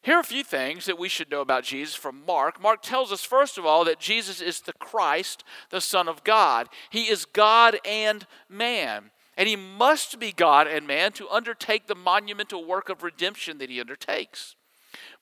Here 0.00 0.16
are 0.16 0.20
a 0.20 0.24
few 0.24 0.44
things 0.44 0.86
that 0.86 0.98
we 0.98 1.10
should 1.10 1.30
know 1.30 1.42
about 1.42 1.64
Jesus 1.64 1.94
from 1.94 2.24
Mark. 2.24 2.58
Mark 2.58 2.80
tells 2.80 3.12
us, 3.12 3.22
first 3.22 3.58
of 3.58 3.66
all, 3.66 3.84
that 3.84 4.00
Jesus 4.00 4.40
is 4.40 4.62
the 4.62 4.72
Christ, 4.72 5.44
the 5.68 5.80
Son 5.80 6.08
of 6.08 6.24
God. 6.24 6.70
He 6.88 7.10
is 7.10 7.26
God 7.26 7.78
and 7.84 8.26
man. 8.48 9.10
And 9.36 9.46
he 9.46 9.56
must 9.56 10.18
be 10.18 10.32
God 10.32 10.66
and 10.66 10.86
man 10.86 11.12
to 11.12 11.28
undertake 11.28 11.86
the 11.86 11.94
monumental 11.94 12.64
work 12.64 12.88
of 12.88 13.02
redemption 13.02 13.58
that 13.58 13.68
he 13.68 13.78
undertakes. 13.78 14.56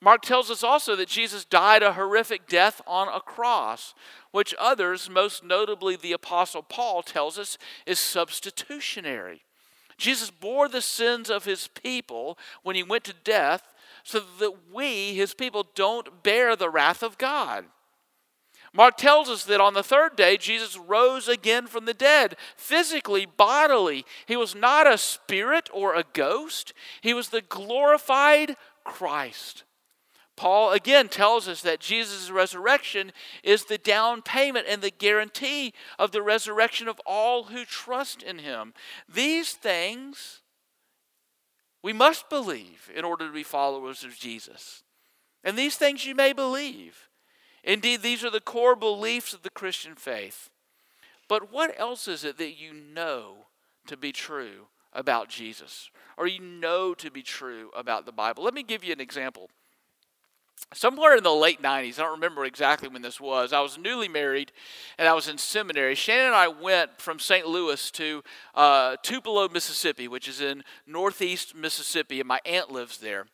Mark 0.00 0.22
tells 0.22 0.50
us 0.50 0.62
also 0.62 0.94
that 0.96 1.09
Jesus 1.09 1.44
died 1.44 1.83
a 1.83 1.94
horrific 1.94 2.46
death 2.46 2.81
on 2.87 3.09
a 3.09 3.20
cross, 3.20 3.94
which 4.31 4.55
others, 4.59 5.11
most 5.11 5.44
notably 5.44 5.96
the 5.96 6.12
Apostle 6.12 6.62
Paul, 6.62 7.02
tells 7.02 7.38
us 7.38 7.59
is 7.87 7.98
substitutionary. 7.98 9.42
Jesus 9.96 10.31
bore 10.31 10.68
the 10.68 10.83
sins 10.83 11.31
of 11.31 11.44
his 11.44 11.68
people 11.68 12.38
when 12.62 12.76
he 12.76 12.83
went 12.83 13.05
to 13.05 13.14
death 13.24 13.74
so 14.05 14.20
that 14.38 14.52
we, 14.72 15.14
his 15.14 15.35
people, 15.35 15.66
don't 15.74 16.22
bear 16.22 16.55
the 16.55 16.70
wrath 16.70 17.02
of 17.02 17.18
God. 17.18 17.64
Mark 18.72 18.98
tells 18.98 19.31
us 19.31 19.44
that 19.44 19.61
on 19.61 19.72
the 19.72 19.83
third 19.83 20.16
day, 20.16 20.37
Jesus 20.37 20.76
rose 20.76 21.29
again 21.29 21.66
from 21.66 21.87
the 21.87 21.94
dead, 21.94 22.37
physically, 22.57 23.24
bodily. 23.24 24.05
He 24.26 24.37
was 24.37 24.55
not 24.55 24.87
a 24.87 24.98
spirit 24.98 25.70
or 25.72 25.94
a 25.94 26.05
ghost, 26.12 26.74
he 27.00 27.14
was 27.14 27.31
the 27.31 27.40
glorified 27.40 28.55
Christ. 28.87 29.64
Paul 30.37 30.72
again 30.72 31.09
tells 31.09 31.49
us 31.49 31.62
that 31.62 31.81
Jesus' 31.81 32.31
resurrection 32.31 33.12
is 33.42 33.64
the 33.64 33.79
down 33.79 34.20
payment 34.20 34.66
and 34.68 34.83
the 34.83 34.90
guarantee 34.90 35.72
of 35.99 36.12
the 36.12 36.22
resurrection 36.22 36.88
of 36.88 37.01
all 37.07 37.44
who 37.44 37.64
trust 37.64 38.22
in 38.22 38.38
him. 38.38 38.75
These 39.09 39.53
things 39.53 40.42
we 41.83 41.92
must 41.92 42.29
believe 42.29 42.90
in 42.94 43.05
order 43.05 43.27
to 43.27 43.33
be 43.33 43.42
followers 43.42 44.05
of 44.05 44.18
Jesus. 44.18 44.83
And 45.42 45.57
these 45.57 45.77
things 45.77 46.05
you 46.05 46.14
may 46.14 46.33
believe. 46.33 47.09
Indeed, 47.62 48.03
these 48.03 48.25
are 48.25 48.31
the 48.31 48.40
core 48.40 48.77
beliefs 48.77 49.33
of 49.33 49.42
the 49.42 49.51
Christian 49.51 49.94
faith. 49.94 50.51
But 51.29 51.53
what 51.53 51.79
else 51.79 52.09
is 52.09 52.25
it 52.25 52.38
that 52.38 52.59
you 52.59 52.72
know 52.75 53.46
to 53.87 53.96
be 53.96 54.12
true 54.12 54.66
about 54.96 55.28
Jesus? 55.28 55.90
Or 56.16 56.26
you 56.26 56.40
know 56.40 56.94
to 56.94 57.11
be 57.11 57.22
true 57.22 57.70
about 57.76 58.06
the 58.06 58.12
Bible? 58.12 58.42
Let 58.42 58.54
me 58.54 58.64
give 58.64 58.82
you 58.82 58.92
an 58.92 59.00
example 59.00 59.50
somewhere 60.74 61.16
in 61.16 61.22
the 61.22 61.32
late 61.32 61.62
90s, 61.62 61.98
I 61.98 62.02
don't 62.02 62.12
remember 62.12 62.44
exactly 62.44 62.88
when 62.88 63.02
this 63.02 63.20
was, 63.20 63.52
I 63.52 63.61
was 63.61 63.78
newly 63.78 64.09
married 64.09 64.52
and 64.98 65.09
I 65.09 65.14
was 65.14 65.28
in 65.28 65.38
seminary. 65.38 65.94
Shannon 65.94 66.26
and 66.26 66.35
I 66.35 66.48
went 66.48 67.00
from 67.00 67.18
St. 67.18 67.46
Louis 67.46 67.90
to 67.92 68.22
uh, 68.54 68.96
Tupelo, 69.02 69.48
Mississippi, 69.48 70.09
which 70.09 70.28
is 70.28 70.40
in 70.40 70.64
northeast 70.87 71.54
Mississippi, 71.54 72.20
and 72.20 72.28
my 72.28 72.40
aunt 72.44 72.70
lives 72.70 72.98
there. 72.98 73.26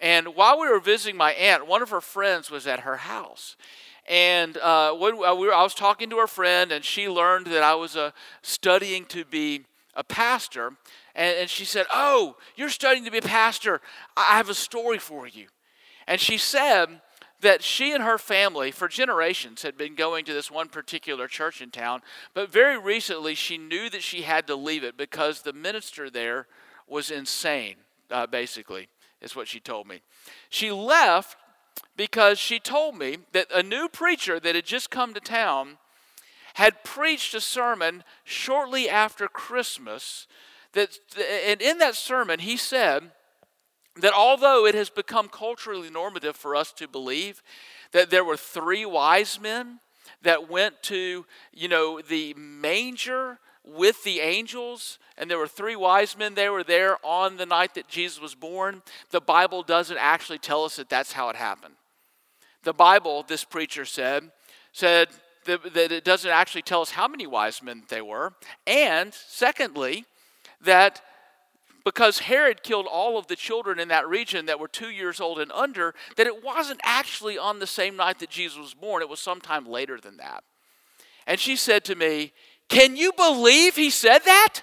And 0.00 0.34
while 0.34 0.58
we 0.58 0.68
were 0.68 0.80
visiting 0.80 1.16
my 1.16 1.32
aunt, 1.32 1.66
one 1.66 1.82
of 1.82 1.90
her 1.90 2.00
friends 2.00 2.50
was 2.50 2.66
at 2.66 2.80
her 2.80 2.96
house. 2.96 3.56
And 4.06 4.56
uh, 4.58 4.92
when 4.94 5.14
uh, 5.14 5.22
I 5.22 5.62
was 5.62 5.74
talking 5.74 6.10
to 6.10 6.18
her 6.18 6.26
friend, 6.26 6.72
and 6.72 6.84
she 6.84 7.08
learned 7.08 7.46
that 7.46 7.62
I 7.62 7.74
was 7.74 7.96
uh, 7.96 8.10
studying 8.42 9.06
to 9.06 9.24
be 9.24 9.64
a 9.96 10.04
pastor. 10.04 10.72
And, 11.14 11.38
and 11.38 11.50
she 11.50 11.64
said, 11.64 11.86
Oh, 11.92 12.36
you're 12.56 12.68
studying 12.68 13.04
to 13.04 13.10
be 13.10 13.18
a 13.18 13.22
pastor. 13.22 13.80
I 14.16 14.36
have 14.36 14.48
a 14.48 14.54
story 14.54 14.98
for 14.98 15.26
you. 15.26 15.46
And 16.06 16.20
she 16.20 16.38
said 16.38 17.00
that 17.40 17.62
she 17.62 17.92
and 17.92 18.02
her 18.02 18.18
family, 18.18 18.70
for 18.70 18.88
generations, 18.88 19.62
had 19.62 19.76
been 19.76 19.94
going 19.94 20.24
to 20.24 20.32
this 20.32 20.50
one 20.50 20.68
particular 20.68 21.28
church 21.28 21.60
in 21.60 21.70
town, 21.70 22.00
but 22.32 22.50
very 22.50 22.78
recently 22.78 23.34
she 23.34 23.58
knew 23.58 23.90
that 23.90 24.02
she 24.02 24.22
had 24.22 24.46
to 24.46 24.56
leave 24.56 24.82
it 24.82 24.96
because 24.96 25.42
the 25.42 25.52
minister 25.52 26.08
there 26.08 26.46
was 26.88 27.10
insane, 27.10 27.76
uh, 28.10 28.26
basically, 28.26 28.88
is 29.20 29.36
what 29.36 29.48
she 29.48 29.60
told 29.60 29.86
me. 29.86 30.00
She 30.48 30.70
left 30.70 31.36
because 31.96 32.38
she 32.38 32.58
told 32.58 32.96
me 32.96 33.18
that 33.32 33.46
a 33.52 33.62
new 33.62 33.88
preacher 33.88 34.40
that 34.40 34.54
had 34.54 34.64
just 34.64 34.90
come 34.90 35.14
to 35.14 35.20
town 35.20 35.78
had 36.54 36.82
preached 36.84 37.34
a 37.34 37.40
sermon 37.40 38.02
shortly 38.24 38.88
after 38.88 39.28
Christmas. 39.28 40.26
That, 40.72 40.98
and 41.46 41.60
in 41.60 41.78
that 41.78 41.94
sermon, 41.94 42.40
he 42.40 42.56
said 42.56 43.12
that 43.96 44.12
although 44.12 44.66
it 44.66 44.74
has 44.74 44.90
become 44.90 45.28
culturally 45.28 45.90
normative 45.90 46.36
for 46.36 46.56
us 46.56 46.72
to 46.72 46.88
believe 46.88 47.42
that 47.92 48.10
there 48.10 48.24
were 48.24 48.36
three 48.36 48.84
wise 48.84 49.40
men 49.40 49.80
that 50.22 50.48
went 50.50 50.82
to, 50.82 51.26
you 51.52 51.68
know, 51.68 52.00
the 52.00 52.34
manger 52.34 53.38
with 53.64 54.04
the 54.04 54.20
angels, 54.20 54.98
and 55.16 55.30
there 55.30 55.38
were 55.38 55.48
three 55.48 55.76
wise 55.76 56.16
men. 56.18 56.34
They 56.34 56.48
were 56.48 56.64
there 56.64 56.98
on 57.02 57.36
the 57.36 57.46
night 57.46 57.74
that 57.74 57.88
Jesus 57.88 58.20
was 58.20 58.34
born. 58.34 58.82
The 59.10 59.20
Bible 59.20 59.62
doesn't 59.62 59.96
actually 59.96 60.38
tell 60.38 60.64
us 60.64 60.76
that 60.76 60.88
that's 60.88 61.12
how 61.12 61.30
it 61.30 61.36
happened. 61.36 61.74
The 62.62 62.74
Bible, 62.74 63.24
this 63.26 63.44
preacher 63.44 63.84
said, 63.84 64.30
said 64.72 65.08
that 65.44 65.92
it 65.92 66.04
doesn't 66.04 66.30
actually 66.30 66.62
tell 66.62 66.82
us 66.82 66.90
how 66.90 67.08
many 67.08 67.26
wise 67.26 67.62
men 67.62 67.84
they 67.88 68.00
were. 68.00 68.34
And 68.66 69.12
secondly, 69.14 70.04
that 70.62 71.02
because 71.84 72.20
Herod 72.20 72.62
killed 72.62 72.86
all 72.86 73.18
of 73.18 73.26
the 73.26 73.36
children 73.36 73.78
in 73.78 73.88
that 73.88 74.08
region 74.08 74.46
that 74.46 74.58
were 74.58 74.68
two 74.68 74.88
years 74.88 75.20
old 75.20 75.38
and 75.38 75.52
under, 75.52 75.94
that 76.16 76.26
it 76.26 76.42
wasn't 76.42 76.80
actually 76.82 77.36
on 77.36 77.58
the 77.58 77.66
same 77.66 77.96
night 77.96 78.18
that 78.20 78.30
Jesus 78.30 78.58
was 78.58 78.74
born, 78.74 79.02
it 79.02 79.08
was 79.08 79.20
sometime 79.20 79.66
later 79.66 80.00
than 80.00 80.16
that. 80.16 80.44
And 81.26 81.38
she 81.38 81.56
said 81.56 81.84
to 81.84 81.94
me, 81.94 82.32
Can 82.68 82.96
you 82.96 83.12
believe 83.12 83.76
he 83.76 83.90
said 83.90 84.20
that? 84.20 84.62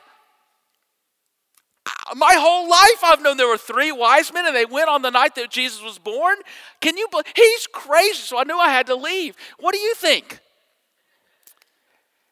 Uh, 1.86 2.16
my 2.16 2.36
whole 2.36 2.70
life 2.70 3.04
I've 3.04 3.22
known 3.22 3.38
there 3.38 3.48
were 3.48 3.58
three 3.58 3.92
wise 3.92 4.34
men 4.34 4.46
and 4.46 4.56
they 4.56 4.66
went 4.66 4.90
on 4.90 5.02
the 5.02 5.10
night 5.10 5.36
that 5.36 5.50
Jesus 5.52 5.82
was 5.82 6.00
born. 6.00 6.38
Can 6.80 6.98
you 6.98 7.08
believe? 7.10 7.26
He's 7.36 7.68
crazy, 7.68 8.14
so 8.14 8.40
I 8.40 8.44
knew 8.44 8.58
I 8.58 8.70
had 8.70 8.88
to 8.88 8.96
leave. 8.96 9.36
What 9.60 9.74
do 9.74 9.80
you 9.80 9.94
think? 9.96 10.40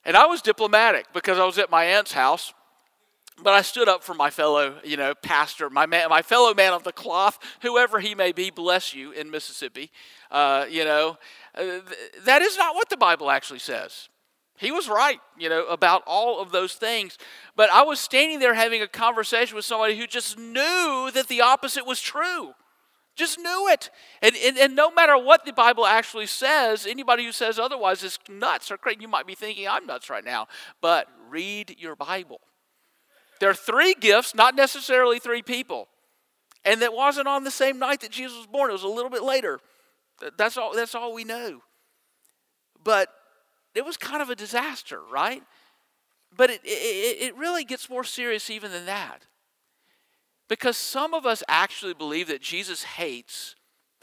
And 0.06 0.16
I 0.16 0.26
was 0.26 0.42
diplomatic 0.42 1.06
because 1.14 1.38
I 1.38 1.46
was 1.46 1.58
at 1.58 1.70
my 1.70 1.84
aunt's 1.84 2.14
house 2.14 2.54
but 3.44 3.54
I 3.54 3.62
stood 3.62 3.88
up 3.88 4.04
for 4.04 4.14
my 4.14 4.30
fellow, 4.30 4.76
you 4.84 4.98
know, 4.98 5.14
pastor, 5.16 5.70
my 5.70 5.86
man, 5.86 6.10
my 6.10 6.22
fellow 6.22 6.54
man 6.54 6.74
of 6.74 6.84
the 6.84 6.92
cloth, 6.92 7.40
whoever 7.62 8.00
he 8.00 8.16
may 8.16 8.32
be. 8.32 8.50
Bless 8.50 8.94
you 8.94 9.12
in 9.12 9.32
Mississippi. 9.32 9.92
Uh, 10.32 10.66
you 10.70 10.84
know, 10.84 11.18
uh, 11.56 11.80
that 12.26 12.42
is 12.42 12.58
not 12.58 12.76
what 12.76 12.90
the 12.90 12.98
Bible 12.98 13.32
actually 13.32 13.60
says. 13.60 14.10
He 14.58 14.72
was 14.72 14.90
right, 14.90 15.20
you 15.38 15.48
know, 15.48 15.66
about 15.68 16.04
all 16.06 16.42
of 16.42 16.52
those 16.52 16.74
things. 16.74 17.18
But 17.56 17.70
I 17.72 17.84
was 17.84 18.00
standing 18.00 18.40
there 18.40 18.54
having 18.54 18.82
a 18.82 18.88
conversation 18.88 19.56
with 19.56 19.64
somebody 19.64 19.98
who 19.98 20.06
just 20.06 20.38
knew 20.38 21.10
that 21.14 21.28
the 21.30 21.42
opposite 21.42 21.86
was 21.86 22.02
true. 22.02 22.54
Just 23.20 23.38
knew 23.38 23.68
it. 23.68 23.90
And, 24.22 24.34
and, 24.46 24.58
and 24.58 24.76
no 24.78 24.90
matter 24.90 25.18
what 25.18 25.44
the 25.44 25.52
Bible 25.52 25.86
actually 25.86 26.26
says, 26.26 26.86
anybody 26.86 27.26
who 27.26 27.34
says 27.34 27.60
otherwise 27.60 28.02
is 28.02 28.18
nuts 28.30 28.72
or 28.72 28.78
crazy. 28.78 29.00
You 29.02 29.10
might 29.10 29.28
be 29.28 29.36
thinking, 29.36 29.68
I'm 29.68 29.86
nuts 29.86 30.10
right 30.10 30.24
now. 30.24 30.48
But 30.80 31.08
read 31.30 31.76
your 31.78 31.98
Bible. 31.98 32.40
There 33.42 33.50
are 33.50 33.54
three 33.54 33.94
gifts, 33.94 34.34
not 34.34 34.56
necessarily 34.56 35.20
three 35.20 35.42
people. 35.42 35.90
And 36.64 36.82
that 36.82 36.94
wasn't 36.94 37.28
on 37.28 37.44
the 37.44 37.52
same 37.52 37.78
night 37.78 38.00
that 38.02 38.12
Jesus 38.12 38.38
was 38.38 38.48
born. 38.48 38.70
It 38.70 38.74
was 38.74 38.84
a 38.84 38.88
little 38.88 39.12
bit 39.12 39.24
later. 39.24 39.60
That's 40.38 40.56
all, 40.56 40.74
that's 40.74 40.96
all 40.96 41.14
we 41.14 41.26
know. 41.26 41.60
But 42.82 43.10
it 43.76 43.84
was 43.84 43.98
kind 43.98 44.22
of 44.22 44.30
a 44.30 44.36
disaster, 44.36 45.02
right? 45.12 45.44
But 46.38 46.52
it, 46.52 46.62
it, 46.64 47.22
it 47.22 47.36
really 47.36 47.66
gets 47.66 47.90
more 47.90 48.06
serious 48.06 48.50
even 48.50 48.72
than 48.72 48.86
that. 48.86 49.26
Because 50.50 50.76
some 50.76 51.14
of 51.14 51.26
us 51.26 51.44
actually 51.48 51.94
believe 51.94 52.28
that 52.28 52.42
Jesus 52.42 52.84
hates 52.84 53.56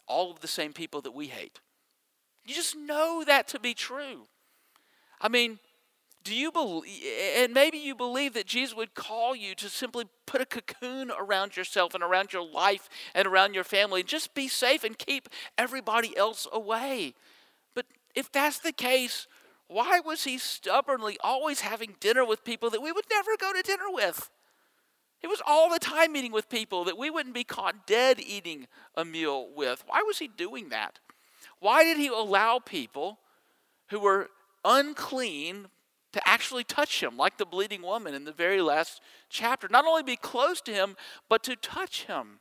all 0.07 0.31
of 0.31 0.41
the 0.41 0.49
same 0.49 0.73
people 0.73 1.03
that 1.03 1.13
we 1.13 1.27
hate. 1.27 1.61
You 2.47 2.55
just 2.55 2.77
know 2.77 3.25
that 3.27 3.49
to 3.49 3.61
be 3.61 3.75
true. 3.75 4.29
I 5.21 5.29
mean, 5.29 5.59
do 6.23 6.35
you 6.35 6.53
believe, 6.53 7.03
and 7.37 7.53
maybe 7.53 7.79
you 7.79 7.95
believe 7.95 8.35
that 8.35 8.47
Jesus 8.47 8.77
would 8.77 8.95
call 8.95 9.35
you 9.35 9.55
to 9.57 9.69
simply 9.69 10.05
put 10.27 10.41
a 10.41 10.47
cocoon 10.47 11.11
around 11.11 11.57
yourself 11.57 11.95
and 11.95 12.03
around 12.03 12.33
your 12.33 12.45
life 12.45 12.89
and 13.15 13.27
around 13.27 13.55
your 13.55 13.65
family. 13.65 14.01
And 14.01 14.09
just 14.09 14.35
be 14.35 14.49
safe 14.49 14.85
and 14.85 14.99
keep 14.99 15.29
everybody 15.57 16.17
else 16.17 16.47
away. 16.53 17.15
But 17.75 17.87
if 18.15 18.31
that's 18.31 18.59
the 18.59 18.73
case, 18.73 19.27
why 19.69 20.01
was 20.01 20.25
he 20.25 20.39
stubbornly 20.39 21.17
always 21.23 21.61
having 21.61 21.97
dinner 21.99 22.25
with 22.25 22.45
people 22.45 22.71
that 22.71 22.83
we 22.83 22.93
would 22.93 23.07
never 23.11 23.37
go 23.37 23.53
to 23.53 23.63
dinner 23.63 23.91
with? 23.91 24.31
He 25.19 25.27
was 25.27 25.43
all 25.47 25.71
the 25.71 25.79
time 25.79 26.13
meeting 26.13 26.33
with 26.33 26.49
people 26.49 26.85
that 26.85 26.99
we 26.99 27.11
wouldn't 27.11 27.35
be 27.35 27.45
caught 27.45 27.87
dead 27.87 28.21
eating 28.21 28.67
a 28.95 29.05
meal 29.05 29.49
with. 29.55 29.83
Why 29.87 30.03
was 30.03 30.19
he 30.19 30.29
doing 30.29 30.69
that? 30.69 30.99
Why 31.59 31.85
did 31.85 31.97
he 31.97 32.09
allow 32.09 32.59
people 32.59 33.19
who 33.89 34.01
were 34.01 34.29
unclean 34.65 35.69
to 36.17 36.29
actually 36.29 36.65
touch 36.65 37.03
him, 37.03 37.19
like 37.19 37.37
the 37.37 37.45
bleeding 37.45 37.83
woman 37.83 38.15
in 38.15 38.25
the 38.25 38.33
very 38.33 38.63
last 38.63 39.03
chapter. 39.29 39.69
Not 39.69 39.85
only 39.85 40.03
be 40.03 40.17
close 40.17 40.63
to 40.63 40.73
him, 40.73 40.97
but 41.29 41.43
to 41.43 41.57
touch 41.57 42.05
him. 42.05 42.41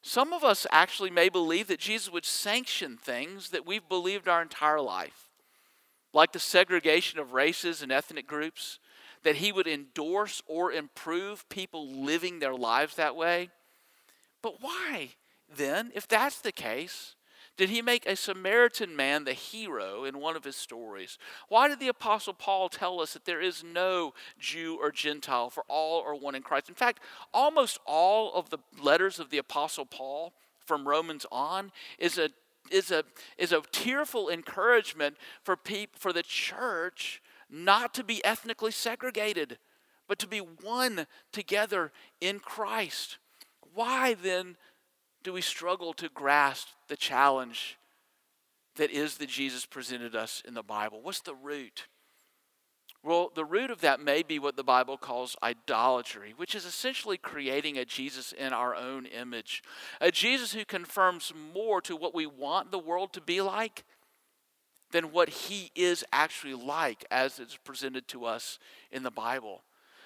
Some 0.00 0.32
of 0.32 0.42
us 0.42 0.66
actually 0.70 1.10
may 1.10 1.28
believe 1.28 1.66
that 1.68 1.80
Jesus 1.80 2.10
would 2.10 2.24
sanction 2.24 2.96
things 2.96 3.50
that 3.50 3.66
we've 3.66 3.86
believed 3.88 4.26
our 4.26 4.40
entire 4.40 4.80
life, 4.80 5.28
like 6.14 6.32
the 6.32 6.38
segregation 6.38 7.18
of 7.18 7.34
races 7.34 7.82
and 7.82 7.92
ethnic 7.92 8.26
groups, 8.26 8.78
that 9.24 9.36
he 9.36 9.50
would 9.50 9.66
endorse 9.66 10.42
or 10.46 10.72
improve 10.72 11.48
people 11.48 11.88
living 11.88 12.38
their 12.38 12.54
lives 12.54 12.94
that 12.94 13.16
way. 13.16 13.50
But 14.42 14.60
why 14.60 15.10
then, 15.54 15.90
if 15.94 16.06
that's 16.06 16.40
the 16.40 16.52
case, 16.52 17.14
did 17.56 17.70
he 17.70 17.82
make 17.82 18.04
a 18.06 18.16
Samaritan 18.16 18.96
man 18.96 19.24
the 19.24 19.32
hero 19.32 20.04
in 20.04 20.18
one 20.18 20.34
of 20.34 20.44
his 20.44 20.56
stories? 20.56 21.18
Why 21.48 21.68
did 21.68 21.78
the 21.78 21.88
Apostle 21.88 22.34
Paul 22.34 22.68
tell 22.68 23.00
us 23.00 23.12
that 23.12 23.24
there 23.24 23.40
is 23.40 23.62
no 23.62 24.12
Jew 24.38 24.76
or 24.80 24.90
Gentile, 24.90 25.50
for 25.50 25.64
all 25.68 26.02
are 26.02 26.14
one 26.14 26.34
in 26.34 26.42
Christ? 26.42 26.68
In 26.68 26.74
fact, 26.74 27.00
almost 27.32 27.78
all 27.86 28.34
of 28.34 28.50
the 28.50 28.58
letters 28.80 29.20
of 29.20 29.30
the 29.30 29.38
Apostle 29.38 29.86
Paul 29.86 30.32
from 30.66 30.88
Romans 30.88 31.26
on 31.30 31.70
is 31.98 32.18
a 32.18 32.30
is 32.70 32.90
a 32.90 33.04
is 33.36 33.52
a 33.52 33.60
tearful 33.72 34.30
encouragement 34.30 35.16
for 35.42 35.56
people 35.56 35.98
for 35.98 36.12
the 36.12 36.22
church 36.22 37.22
not 37.50 37.94
to 37.94 38.04
be 38.04 38.24
ethnically 38.24 38.70
segregated, 38.70 39.58
but 40.08 40.18
to 40.18 40.26
be 40.26 40.38
one 40.38 41.06
together 41.32 41.92
in 42.20 42.38
Christ. 42.38 43.18
Why 43.74 44.14
then 44.14 44.56
do 45.22 45.32
we 45.32 45.40
struggle 45.40 45.92
to 45.94 46.08
grasp 46.08 46.68
the 46.88 46.96
challenge 46.96 47.78
that 48.76 48.90
is 48.90 49.16
that 49.18 49.28
Jesus 49.28 49.66
presented 49.66 50.14
us 50.14 50.42
in 50.46 50.54
the 50.54 50.62
Bible? 50.62 51.00
What's 51.02 51.20
the 51.20 51.34
root? 51.34 51.86
Well, 53.02 53.30
the 53.34 53.44
root 53.44 53.70
of 53.70 53.82
that 53.82 54.00
may 54.00 54.22
be 54.22 54.38
what 54.38 54.56
the 54.56 54.64
Bible 54.64 54.96
calls 54.96 55.36
idolatry, 55.42 56.32
which 56.34 56.54
is 56.54 56.64
essentially 56.64 57.18
creating 57.18 57.76
a 57.76 57.84
Jesus 57.84 58.32
in 58.32 58.54
our 58.54 58.74
own 58.74 59.04
image. 59.04 59.62
A 60.00 60.10
Jesus 60.10 60.54
who 60.54 60.64
confirms 60.64 61.30
more 61.52 61.82
to 61.82 61.96
what 61.96 62.14
we 62.14 62.26
want 62.26 62.70
the 62.70 62.78
world 62.78 63.12
to 63.12 63.20
be 63.20 63.42
like 63.42 63.84
than 64.94 65.10
what 65.10 65.28
he 65.28 65.72
is 65.74 66.04
actually 66.12 66.54
like 66.54 67.04
as 67.10 67.40
it's 67.40 67.56
presented 67.56 68.06
to 68.06 68.24
us 68.24 68.60
in 68.92 69.02
the 69.02 69.10
Bible. 69.10 69.64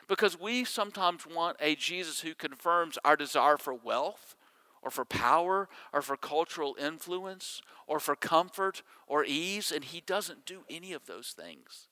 Because 0.09 0.41
we 0.41 0.65
sometimes 0.65 1.27
want 1.27 1.59
a 1.61 1.75
Jesus 1.75 2.23
who 2.23 2.35
confirms 2.35 2.97
our 3.05 3.15
desire 3.15 3.59
for 3.59 3.75
wealth 3.75 4.35
or 4.81 4.91
for 4.91 5.05
power 5.05 5.69
or 5.93 6.01
for 6.01 6.17
cultural 6.17 6.75
influence 6.81 7.61
or 7.87 8.01
for 8.01 8.17
comfort 8.17 8.83
or 9.07 9.27
ease, 9.27 9.71
and 9.71 9.85
he 9.85 10.01
doesn't 10.01 10.47
do 10.47 10.61
any 10.71 10.95
of 10.95 11.05
those 11.05 11.35
things. 11.39 11.89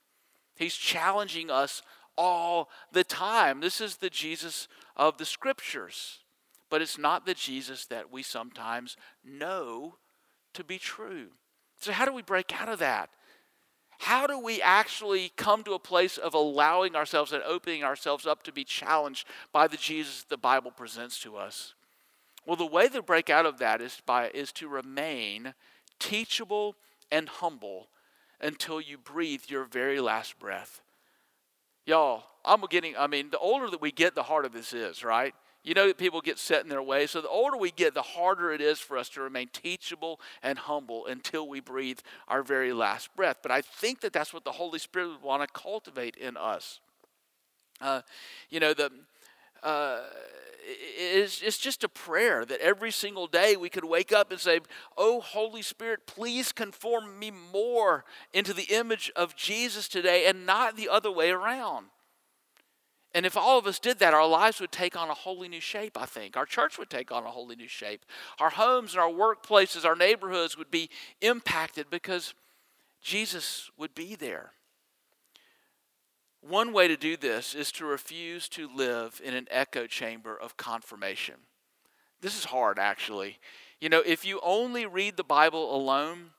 He's 0.55 0.75
challenging 0.75 1.51
us 1.51 1.83
all 2.17 2.71
the 2.93 3.05
time. 3.05 3.61
This 3.61 3.79
is 3.79 3.99
the 3.99 4.09
Jesus 4.09 4.69
of 4.97 5.19
the 5.19 5.27
scriptures, 5.27 6.21
but 6.71 6.81
it's 6.81 6.97
not 6.97 7.27
the 7.27 7.35
Jesus 7.35 7.85
that 7.85 8.11
we 8.11 8.23
sometimes 8.23 8.97
know 9.23 9.97
to 10.55 10.65
be 10.65 10.79
true. 10.79 11.33
So, 11.81 11.93
how 11.93 12.05
do 12.05 12.13
we 12.13 12.23
break 12.23 12.59
out 12.61 12.69
of 12.69 12.79
that? 12.79 13.11
How 13.99 14.27
do 14.27 14.39
we 14.39 14.61
actually 14.61 15.33
come 15.37 15.65
to 15.65 15.73
a 15.73 15.79
place 15.79 16.19
of 16.19 16.35
allowing 16.35 16.95
ourselves 16.95 17.33
and 17.33 17.43
opening 17.43 17.83
ourselves 17.83 18.27
up 18.27 18.43
to 18.43 18.53
be 18.53 18.65
challenged 18.65 19.27
by 19.53 19.67
the 19.67 19.77
Jesus 19.77 20.25
the 20.29 20.37
Bible 20.37 20.71
presents 20.71 21.19
to 21.21 21.37
us? 21.37 21.75
Well, 22.45 22.57
the 22.57 22.67
way 22.67 22.89
to 22.89 23.03
break 23.03 23.31
out 23.31 23.47
of 23.47 23.59
that 23.59 23.81
is 23.81 24.01
by 24.05 24.31
is 24.31 24.53
to 24.53 24.69
remain 24.69 25.55
teachable 25.99 26.77
and 27.11 27.29
humble 27.29 27.89
until 28.41 28.81
you 28.81 28.99
breathe 28.99 29.43
your 29.49 29.65
very 29.65 30.01
last 30.01 30.39
breath. 30.39 30.83
Y'all, 31.87 32.25
I'm 32.45 32.61
getting 32.69 32.97
I 32.97 33.07
mean, 33.07 33.31
the 33.31 33.39
older 33.39 33.71
that 33.71 33.81
we 33.81 33.91
get, 33.93 34.15
the 34.15 34.23
harder 34.25 34.49
this 34.49 34.73
is, 34.73 35.03
right? 35.03 35.35
You 35.67 35.75
know 35.75 35.89
that 35.89 35.99
people 35.99 36.21
get 36.21 36.39
set 36.39 36.63
in 36.63 36.69
their 36.69 36.81
ways. 36.81 37.11
So 37.11 37.21
the 37.21 37.29
older 37.29 37.57
we 37.57 37.73
get, 37.73 37.93
the 37.93 38.01
harder 38.01 38.53
it 38.53 38.61
is 38.61 38.79
for 38.79 38.97
us 38.97 39.09
to 39.11 39.21
remain 39.21 39.49
teachable 39.53 40.21
and 40.41 40.57
humble 40.57 41.07
until 41.07 41.49
we 41.49 41.59
breathe 41.59 41.99
our 42.29 42.45
very 42.45 42.73
last 42.73 43.15
breath. 43.17 43.39
But 43.43 43.51
I 43.51 43.63
think 43.63 44.01
that 44.03 44.13
that's 44.13 44.33
what 44.33 44.45
the 44.45 44.53
Holy 44.53 44.79
Spirit 44.79 45.09
would 45.09 45.23
want 45.23 45.43
to 45.43 45.49
cultivate 45.49 46.15
in 46.15 46.37
us. 46.37 46.79
Uh, 47.81 48.03
you 48.49 48.61
know, 48.61 48.75
the. 48.75 48.93
Uh, 49.61 50.03
it's, 50.69 51.43
it's 51.43 51.59
just 51.59 51.83
a 51.83 51.89
prayer 51.89 52.45
that 52.45 52.61
every 52.61 52.93
single 52.93 53.27
day 53.27 53.57
we 53.57 53.69
could 53.69 53.85
wake 53.85 54.13
up 54.13 54.31
and 54.31 54.39
say, 54.39 54.61
Oh, 54.97 55.21
Holy 55.21 55.63
Spirit, 55.63 56.07
please 56.07 56.53
conform 56.53 57.19
me 57.19 57.33
more 57.53 58.05
into 58.33 58.53
the 58.53 58.65
image 58.65 59.11
of 59.17 59.35
Jesus 59.35 59.89
today 59.89 60.27
and 60.27 60.47
not 60.47 60.77
the 60.77 60.89
other 60.89 61.11
way 61.11 61.31
around. 61.31 61.87
And 63.17 63.25
if 63.25 63.35
all 63.35 63.59
of 63.59 63.67
us 63.67 63.79
did 63.79 63.99
that, 64.01 64.13
our 64.13 64.29
lives 64.29 64.61
would 64.61 64.71
take 64.71 64.95
on 64.95 65.09
a 65.09 65.15
wholly 65.15 65.49
new 65.49 65.59
shape, 65.59 65.97
I 65.99 66.05
think. 66.05 66.37
Our 66.37 66.45
church 66.45 66.79
would 66.79 66.91
take 66.91 67.11
on 67.11 67.25
a 67.25 67.31
wholly 67.31 67.57
new 67.57 67.67
shape. 67.67 68.05
Our 68.39 68.51
homes 68.51 68.93
and 68.93 69.01
our 69.01 69.09
workplaces, 69.09 69.87
our 69.87 69.97
neighborhoods 69.97 70.59
would 70.59 70.71
be 70.71 70.91
impacted 71.23 71.87
because 71.89 72.35
Jesus 73.01 73.71
would 73.79 73.95
be 73.95 74.17
there. 74.17 74.53
One 76.43 76.75
way 76.75 76.89
to 76.89 76.97
do 76.99 77.17
this 77.17 77.55
is 77.55 77.73
to 77.73 77.87
refuse 77.87 78.51
to 78.51 78.69
live 78.69 79.19
in 79.25 79.33
an 79.33 79.49
echo 79.51 79.87
chamber 79.87 80.37
of 80.39 80.59
confirmation. 80.59 81.37
This 82.21 82.37
is 82.37 82.45
hard, 82.45 82.79
actually. 82.79 83.39
You 83.81 83.89
know, 83.89 84.03
if 84.05 84.27
you 84.27 84.41
only 84.43 84.85
read 84.85 85.17
the 85.17 85.25
Bible 85.25 85.75
alone, 85.75 86.33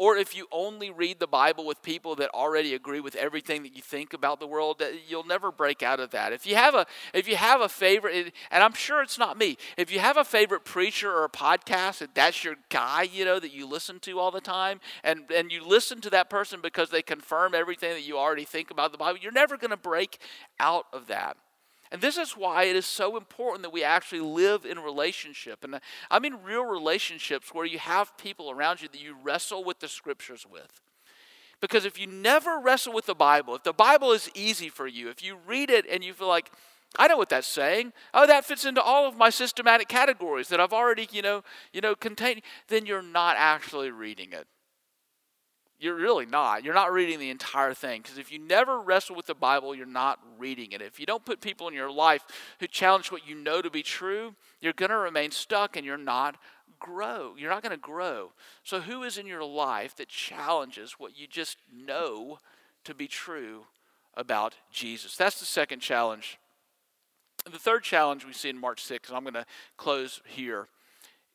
or 0.00 0.16
if 0.16 0.34
you 0.34 0.46
only 0.50 0.90
read 0.90 1.20
the 1.20 1.26
Bible 1.26 1.66
with 1.66 1.82
people 1.82 2.16
that 2.16 2.30
already 2.30 2.72
agree 2.72 3.00
with 3.00 3.14
everything 3.16 3.62
that 3.64 3.76
you 3.76 3.82
think 3.82 4.14
about 4.14 4.40
the 4.40 4.46
world, 4.46 4.82
you'll 5.06 5.26
never 5.26 5.52
break 5.52 5.82
out 5.82 6.00
of 6.00 6.08
that. 6.12 6.32
If 6.32 6.46
you 6.46 6.54
have 6.54 6.74
a 6.74 6.86
if 7.12 7.28
you 7.28 7.36
have 7.36 7.60
a 7.60 7.68
favorite, 7.68 8.32
and 8.50 8.64
I'm 8.64 8.72
sure 8.72 9.02
it's 9.02 9.18
not 9.18 9.36
me, 9.36 9.58
if 9.76 9.92
you 9.92 9.98
have 9.98 10.16
a 10.16 10.24
favorite 10.24 10.64
preacher 10.64 11.12
or 11.12 11.24
a 11.24 11.28
podcast, 11.28 12.08
that's 12.14 12.42
your 12.42 12.54
guy, 12.70 13.02
you 13.02 13.26
know, 13.26 13.38
that 13.40 13.52
you 13.52 13.66
listen 13.66 14.00
to 14.00 14.18
all 14.18 14.30
the 14.30 14.40
time, 14.40 14.80
and 15.04 15.30
and 15.30 15.52
you 15.52 15.62
listen 15.62 16.00
to 16.00 16.08
that 16.08 16.30
person 16.30 16.62
because 16.62 16.88
they 16.88 17.02
confirm 17.02 17.54
everything 17.54 17.90
that 17.90 18.02
you 18.02 18.16
already 18.16 18.46
think 18.46 18.70
about 18.70 18.92
the 18.92 18.98
Bible, 18.98 19.18
you're 19.20 19.30
never 19.30 19.58
going 19.58 19.70
to 19.70 19.76
break 19.76 20.16
out 20.58 20.86
of 20.94 21.08
that. 21.08 21.36
And 21.92 22.00
this 22.00 22.16
is 22.16 22.32
why 22.32 22.64
it 22.64 22.76
is 22.76 22.86
so 22.86 23.16
important 23.16 23.62
that 23.62 23.72
we 23.72 23.82
actually 23.82 24.20
live 24.20 24.64
in 24.64 24.78
relationship. 24.78 25.64
And 25.64 25.74
uh, 25.74 25.80
I 26.10 26.20
mean 26.20 26.38
real 26.42 26.64
relationships 26.64 27.52
where 27.52 27.66
you 27.66 27.78
have 27.78 28.16
people 28.16 28.50
around 28.50 28.80
you 28.80 28.88
that 28.88 29.00
you 29.00 29.16
wrestle 29.22 29.64
with 29.64 29.80
the 29.80 29.88
scriptures 29.88 30.46
with. 30.48 30.80
Because 31.60 31.84
if 31.84 32.00
you 32.00 32.06
never 32.06 32.58
wrestle 32.58 32.92
with 32.92 33.06
the 33.06 33.14
Bible, 33.14 33.54
if 33.56 33.64
the 33.64 33.72
Bible 33.72 34.12
is 34.12 34.30
easy 34.34 34.68
for 34.68 34.86
you, 34.86 35.10
if 35.10 35.22
you 35.22 35.36
read 35.46 35.68
it 35.68 35.84
and 35.90 36.02
you 36.02 36.14
feel 36.14 36.28
like, 36.28 36.50
I 36.96 37.06
know 37.06 37.16
what 37.16 37.28
that's 37.28 37.46
saying. 37.46 37.92
Oh, 38.14 38.26
that 38.26 38.44
fits 38.44 38.64
into 38.64 38.82
all 38.82 39.06
of 39.06 39.16
my 39.16 39.30
systematic 39.30 39.88
categories 39.88 40.48
that 40.48 40.58
I've 40.58 40.72
already, 40.72 41.08
you 41.12 41.22
know, 41.22 41.44
you 41.72 41.80
know, 41.80 41.94
contained, 41.94 42.42
then 42.68 42.86
you're 42.86 43.02
not 43.02 43.36
actually 43.38 43.90
reading 43.90 44.32
it. 44.32 44.46
You're 45.80 45.96
really 45.96 46.26
not. 46.26 46.62
You're 46.62 46.74
not 46.74 46.92
reading 46.92 47.18
the 47.18 47.30
entire 47.30 47.72
thing. 47.72 48.02
Because 48.02 48.18
if 48.18 48.30
you 48.30 48.38
never 48.38 48.78
wrestle 48.80 49.16
with 49.16 49.24
the 49.24 49.34
Bible, 49.34 49.74
you're 49.74 49.86
not 49.86 50.20
reading 50.38 50.72
it. 50.72 50.82
If 50.82 51.00
you 51.00 51.06
don't 51.06 51.24
put 51.24 51.40
people 51.40 51.68
in 51.68 51.74
your 51.74 51.90
life 51.90 52.22
who 52.60 52.66
challenge 52.66 53.10
what 53.10 53.26
you 53.26 53.34
know 53.34 53.62
to 53.62 53.70
be 53.70 53.82
true, 53.82 54.34
you're 54.60 54.74
going 54.74 54.90
to 54.90 54.98
remain 54.98 55.30
stuck 55.30 55.76
and 55.76 55.86
you're 55.86 55.96
not 55.96 56.36
grow. 56.78 57.34
You're 57.38 57.50
not 57.50 57.62
going 57.62 57.70
to 57.70 57.78
grow. 57.78 58.32
So, 58.62 58.80
who 58.80 59.02
is 59.04 59.16
in 59.16 59.26
your 59.26 59.44
life 59.44 59.96
that 59.96 60.08
challenges 60.08 60.96
what 60.98 61.18
you 61.18 61.26
just 61.26 61.56
know 61.72 62.38
to 62.84 62.94
be 62.94 63.08
true 63.08 63.64
about 64.14 64.56
Jesus? 64.70 65.16
That's 65.16 65.40
the 65.40 65.46
second 65.46 65.80
challenge. 65.80 66.38
The 67.50 67.58
third 67.58 67.84
challenge 67.84 68.26
we 68.26 68.34
see 68.34 68.50
in 68.50 68.58
Mark 68.58 68.78
6, 68.78 69.08
and 69.08 69.16
I'm 69.16 69.24
going 69.24 69.32
to 69.32 69.46
close 69.78 70.20
here, 70.26 70.68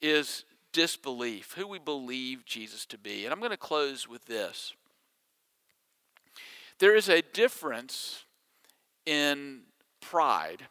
is 0.02 0.46
disbelief, 0.76 1.54
who 1.54 1.66
we 1.66 1.80
believe 1.80 2.44
Jesus 2.46 2.86
to 2.88 2.98
be. 2.98 3.24
And 3.24 3.32
I'm 3.32 3.40
going 3.40 3.52
to 3.52 3.58
close 3.58 4.10
with 4.10 4.26
this. 4.26 4.74
There 6.80 6.98
is 6.98 7.08
a 7.08 7.22
difference 7.22 8.26
in 9.06 9.62
pride 10.02 10.68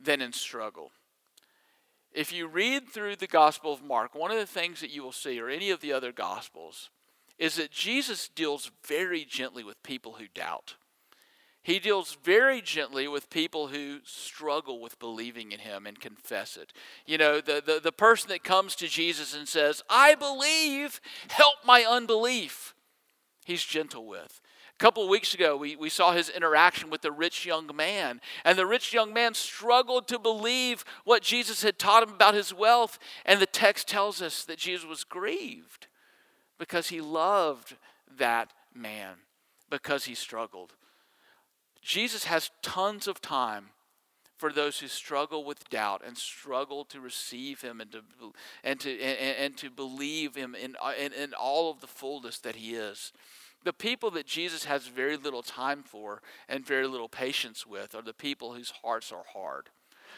than 0.00 0.22
in 0.22 0.32
struggle. 0.32 0.90
If 2.12 2.32
you 2.32 2.46
read 2.46 2.88
through 2.88 3.16
the 3.16 3.26
Gospel 3.26 3.74
of 3.74 3.82
Mark, 3.82 4.14
one 4.14 4.30
of 4.30 4.38
the 4.38 4.46
things 4.46 4.80
that 4.80 4.90
you 4.90 5.02
will 5.02 5.12
see, 5.12 5.38
or 5.38 5.50
any 5.50 5.70
of 5.70 5.80
the 5.80 5.92
other 5.92 6.10
Gospels, 6.10 6.88
is 7.38 7.56
that 7.56 7.70
Jesus 7.70 8.30
deals 8.34 8.70
very 8.86 9.26
gently 9.26 9.62
with 9.62 9.82
people 9.82 10.14
who 10.14 10.28
doubt. 10.34 10.76
He 11.62 11.78
deals 11.78 12.16
very 12.22 12.62
gently 12.62 13.08
with 13.08 13.28
people 13.30 13.68
who 13.68 13.98
struggle 14.04 14.80
with 14.80 14.98
believing 14.98 15.52
in 15.52 15.60
him 15.60 15.86
and 15.86 16.00
confess 16.00 16.56
it. 16.56 16.72
You 17.04 17.18
know, 17.18 17.40
the, 17.40 17.62
the, 17.64 17.80
the 17.82 17.92
person 17.92 18.30
that 18.30 18.42
comes 18.42 18.74
to 18.76 18.88
Jesus 18.88 19.36
and 19.36 19.46
says, 19.46 19.82
I 19.90 20.14
believe, 20.14 21.00
help 21.28 21.56
my 21.66 21.84
unbelief, 21.84 22.74
he's 23.44 23.64
gentle 23.64 24.06
with. 24.06 24.40
A 24.74 24.78
couple 24.78 25.02
of 25.02 25.08
weeks 25.08 25.34
ago, 25.34 25.56
we, 25.56 25.74
we 25.74 25.88
saw 25.88 26.12
his 26.12 26.28
interaction 26.28 26.88
with 26.88 27.02
the 27.02 27.10
rich 27.10 27.44
young 27.44 27.68
man. 27.74 28.20
And 28.44 28.56
the 28.56 28.64
rich 28.64 28.92
young 28.94 29.12
man 29.12 29.34
struggled 29.34 30.06
to 30.06 30.20
believe 30.20 30.84
what 31.04 31.20
Jesus 31.20 31.62
had 31.62 31.80
taught 31.80 32.04
him 32.04 32.14
about 32.14 32.34
his 32.34 32.54
wealth. 32.54 33.00
And 33.26 33.40
the 33.40 33.46
text 33.46 33.88
tells 33.88 34.22
us 34.22 34.44
that 34.44 34.58
Jesus 34.58 34.86
was 34.86 35.02
grieved 35.02 35.88
because 36.58 36.90
he 36.90 37.00
loved 37.00 37.76
that 38.16 38.52
man, 38.72 39.14
because 39.68 40.04
he 40.04 40.14
struggled. 40.14 40.74
Jesus 41.88 42.24
has 42.24 42.50
tons 42.60 43.08
of 43.08 43.22
time 43.22 43.70
for 44.36 44.52
those 44.52 44.78
who 44.78 44.88
struggle 44.88 45.42
with 45.42 45.70
doubt 45.70 46.02
and 46.06 46.18
struggle 46.18 46.84
to 46.84 47.00
receive 47.00 47.62
him 47.62 47.80
and 47.80 47.90
to 47.92 48.02
and 48.62 48.78
to 48.80 48.90
and, 49.00 49.36
and 49.38 49.56
to 49.56 49.70
believe 49.70 50.34
him 50.34 50.54
in, 50.54 50.76
in 51.00 51.14
in 51.14 51.32
all 51.32 51.70
of 51.70 51.80
the 51.80 51.86
fullness 51.86 52.40
that 52.40 52.56
he 52.56 52.74
is. 52.74 53.10
The 53.64 53.72
people 53.72 54.10
that 54.10 54.26
Jesus 54.26 54.66
has 54.66 54.86
very 54.86 55.16
little 55.16 55.40
time 55.40 55.82
for 55.82 56.20
and 56.46 56.62
very 56.62 56.86
little 56.86 57.08
patience 57.08 57.66
with 57.66 57.94
are 57.94 58.02
the 58.02 58.12
people 58.12 58.52
whose 58.52 58.74
hearts 58.82 59.10
are 59.10 59.24
hard, 59.32 59.70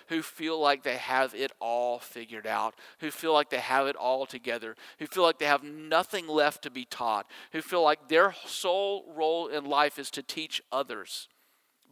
who 0.09 0.23
feel 0.23 0.61
like 0.61 0.83
they 0.83 0.97
have 0.97 1.37
it 1.37 1.53
all 1.61 2.01
figured 2.01 2.49
out, 2.49 2.75
who 2.99 3.13
feel 3.13 3.33
like 3.33 3.51
they 3.51 3.61
have 3.61 3.87
it 3.87 3.95
all 3.95 4.27
together, 4.27 4.75
who 4.99 5.07
feel 5.07 5.23
like 5.23 5.39
they 5.39 5.47
have 5.47 5.63
nothing 5.63 6.27
left 6.27 6.63
to 6.63 6.71
be 6.71 6.85
taught, 6.85 7.31
who 7.53 7.63
feel 7.63 7.85
like 7.85 8.09
their 8.09 8.35
sole 8.45 9.05
role 9.17 9.47
in 9.47 9.65
life 9.65 10.01
is 10.01 10.11
to 10.11 10.23
teach 10.25 10.61
others 10.73 11.29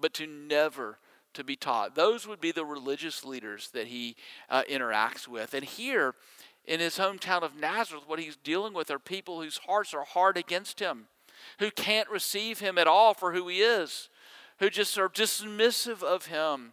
but 0.01 0.15
to 0.15 0.27
never 0.27 0.99
to 1.35 1.45
be 1.45 1.57
taught. 1.57 1.95
Those 1.95 2.27
would 2.27 2.41
be 2.41 2.53
the 2.53 2.65
religious 2.65 3.25
leaders 3.25 3.71
that 3.73 3.89
he 3.89 4.17
uh, 4.49 4.63
interacts 4.69 5.29
with. 5.29 5.55
And 5.55 5.65
here 5.65 6.15
in 6.65 6.81
his 6.81 6.99
hometown 6.99 7.43
of 7.43 7.57
Nazareth, 7.57 8.05
what 8.07 8.19
he's 8.19 8.37
dealing 8.37 8.75
with 8.75 8.91
are 8.91 8.99
people 8.99 9.41
whose 9.41 9.59
hearts 9.59 9.95
are 9.95 10.05
hard 10.05 10.37
against 10.37 10.81
him, 10.81 11.07
who 11.59 11.71
can't 11.71 12.11
receive 12.11 12.61
him 12.61 12.77
at 12.79 12.87
all 12.87 13.15
for 13.15 13.33
who 13.33 13.49
he 13.49 13.61
is, 13.61 14.09
who 14.59 14.69
just 14.69 14.99
are 14.99 15.09
dismissive 15.09 16.03
of 16.03 16.27
him. 16.27 16.73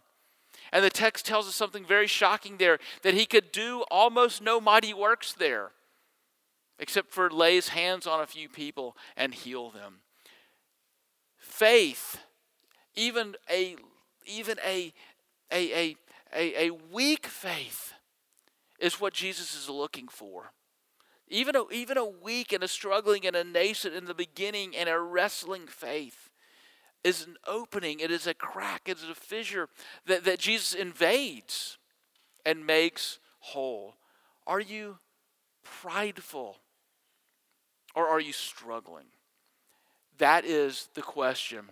And 0.72 0.84
the 0.84 0.90
text 0.90 1.24
tells 1.24 1.48
us 1.48 1.54
something 1.54 1.84
very 1.84 2.06
shocking 2.06 2.56
there 2.56 2.78
that 3.02 3.14
he 3.14 3.24
could 3.24 3.52
do 3.52 3.84
almost 3.90 4.42
no 4.42 4.60
mighty 4.60 4.92
works 4.92 5.32
there, 5.32 5.70
except 6.78 7.12
for 7.12 7.30
lay 7.30 7.54
his 7.54 7.68
hands 7.68 8.06
on 8.06 8.20
a 8.20 8.26
few 8.26 8.48
people 8.48 8.96
and 9.16 9.32
heal 9.32 9.70
them. 9.70 10.00
Faith 11.38 12.18
even 12.96 13.36
a 13.50 13.76
even 14.26 14.58
a 14.64 14.92
a 15.52 15.72
a 15.72 15.96
a, 16.34 16.66
a 16.66 16.70
weak 16.92 17.26
faith 17.26 17.92
is 18.80 19.00
what 19.00 19.12
Jesus 19.12 19.54
is 19.54 19.68
looking 19.68 20.08
for. 20.08 20.52
Even 21.28 21.56
a, 21.56 21.64
even 21.72 21.98
a 21.98 22.04
weak 22.04 22.52
and 22.52 22.62
a 22.62 22.68
struggling 22.68 23.26
and 23.26 23.34
a 23.34 23.44
nascent 23.44 23.94
in 23.94 24.04
the 24.04 24.14
beginning 24.14 24.76
and 24.76 24.88
a 24.88 24.98
wrestling 24.98 25.66
faith 25.66 26.30
is 27.02 27.26
an 27.26 27.36
opening, 27.46 28.00
it 28.00 28.10
is 28.10 28.26
a 28.26 28.34
crack, 28.34 28.82
it 28.86 28.98
is 28.98 29.08
a 29.08 29.14
fissure 29.14 29.68
that, 30.06 30.24
that 30.24 30.38
Jesus 30.38 30.74
invades 30.74 31.78
and 32.44 32.66
makes 32.66 33.18
whole. 33.40 33.94
Are 34.46 34.60
you 34.60 34.98
prideful 35.64 36.58
or 37.94 38.06
are 38.06 38.20
you 38.20 38.32
struggling? 38.32 39.06
That 40.18 40.44
is 40.44 40.88
the 40.94 41.02
question 41.02 41.70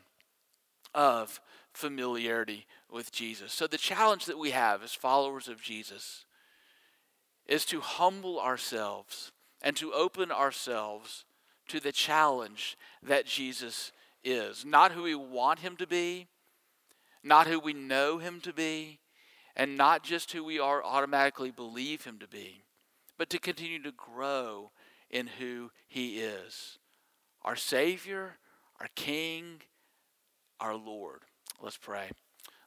of 0.94 1.40
familiarity 1.72 2.66
with 2.90 3.10
Jesus. 3.12 3.52
So, 3.52 3.66
the 3.66 3.78
challenge 3.78 4.26
that 4.26 4.38
we 4.38 4.50
have 4.50 4.82
as 4.82 4.94
followers 4.94 5.48
of 5.48 5.60
Jesus 5.60 6.24
is 7.46 7.64
to 7.66 7.80
humble 7.80 8.40
ourselves 8.40 9.32
and 9.60 9.76
to 9.76 9.92
open 9.92 10.30
ourselves 10.30 11.24
to 11.68 11.80
the 11.80 11.92
challenge 11.92 12.76
that 13.02 13.26
Jesus 13.26 13.92
is. 14.22 14.64
Not 14.64 14.92
who 14.92 15.02
we 15.02 15.14
want 15.14 15.60
him 15.60 15.76
to 15.76 15.86
be, 15.86 16.28
not 17.22 17.46
who 17.46 17.58
we 17.58 17.72
know 17.72 18.18
him 18.18 18.40
to 18.42 18.52
be, 18.52 19.00
and 19.56 19.76
not 19.76 20.02
just 20.02 20.32
who 20.32 20.44
we 20.44 20.58
are 20.58 20.84
automatically 20.84 21.50
believe 21.50 22.04
him 22.04 22.18
to 22.18 22.28
be, 22.28 22.62
but 23.16 23.30
to 23.30 23.38
continue 23.38 23.82
to 23.82 23.92
grow 23.92 24.70
in 25.10 25.26
who 25.38 25.70
he 25.86 26.18
is 26.18 26.78
our 27.44 27.56
Savior, 27.56 28.38
our 28.80 28.88
King, 28.94 29.60
our 30.60 30.74
Lord. 30.74 31.20
Let's 31.62 31.76
pray. 31.76 32.10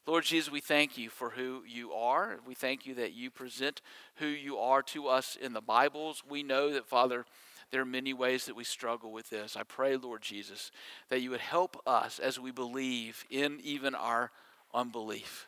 Lord 0.06 0.24
Jesus, 0.24 0.52
we 0.52 0.62
thank 0.62 0.98
you 0.98 1.10
for 1.10 1.32
who 1.32 1.64
you 1.68 1.92
are. 1.92 2.38
We 2.46 2.56
thank 2.56 2.86
you 2.86 2.96
that 2.96 3.14
you 3.14 3.30
present 3.30 3.82
who 4.16 4.28
you 4.28 4.58
are 4.58 4.82
to 4.84 5.08
us 5.08 5.38
in 5.40 5.52
the 5.52 5.62
Bibles. 5.62 6.24
We 6.28 6.44
know 6.44 6.72
that, 6.72 6.88
Father, 6.88 7.26
there 7.72 7.82
are 7.82 7.86
many 7.86 8.14
ways 8.14 8.46
that 8.46 8.56
we 8.56 8.64
struggle 8.64 9.12
with 9.12 9.30
this. 9.30 9.58
I 9.58 9.64
pray, 9.64 9.98
Lord 9.98 10.22
Jesus, 10.22 10.72
that 11.10 11.22
you 11.22 11.32
would 11.32 11.42
help 11.42 11.82
us 11.86 12.20
as 12.20 12.40
we 12.40 12.52
believe 12.52 13.26
in 13.30 13.60
even 13.62 13.94
our 13.94 14.32
unbelief. 14.74 15.48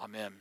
Amen. 0.00 0.34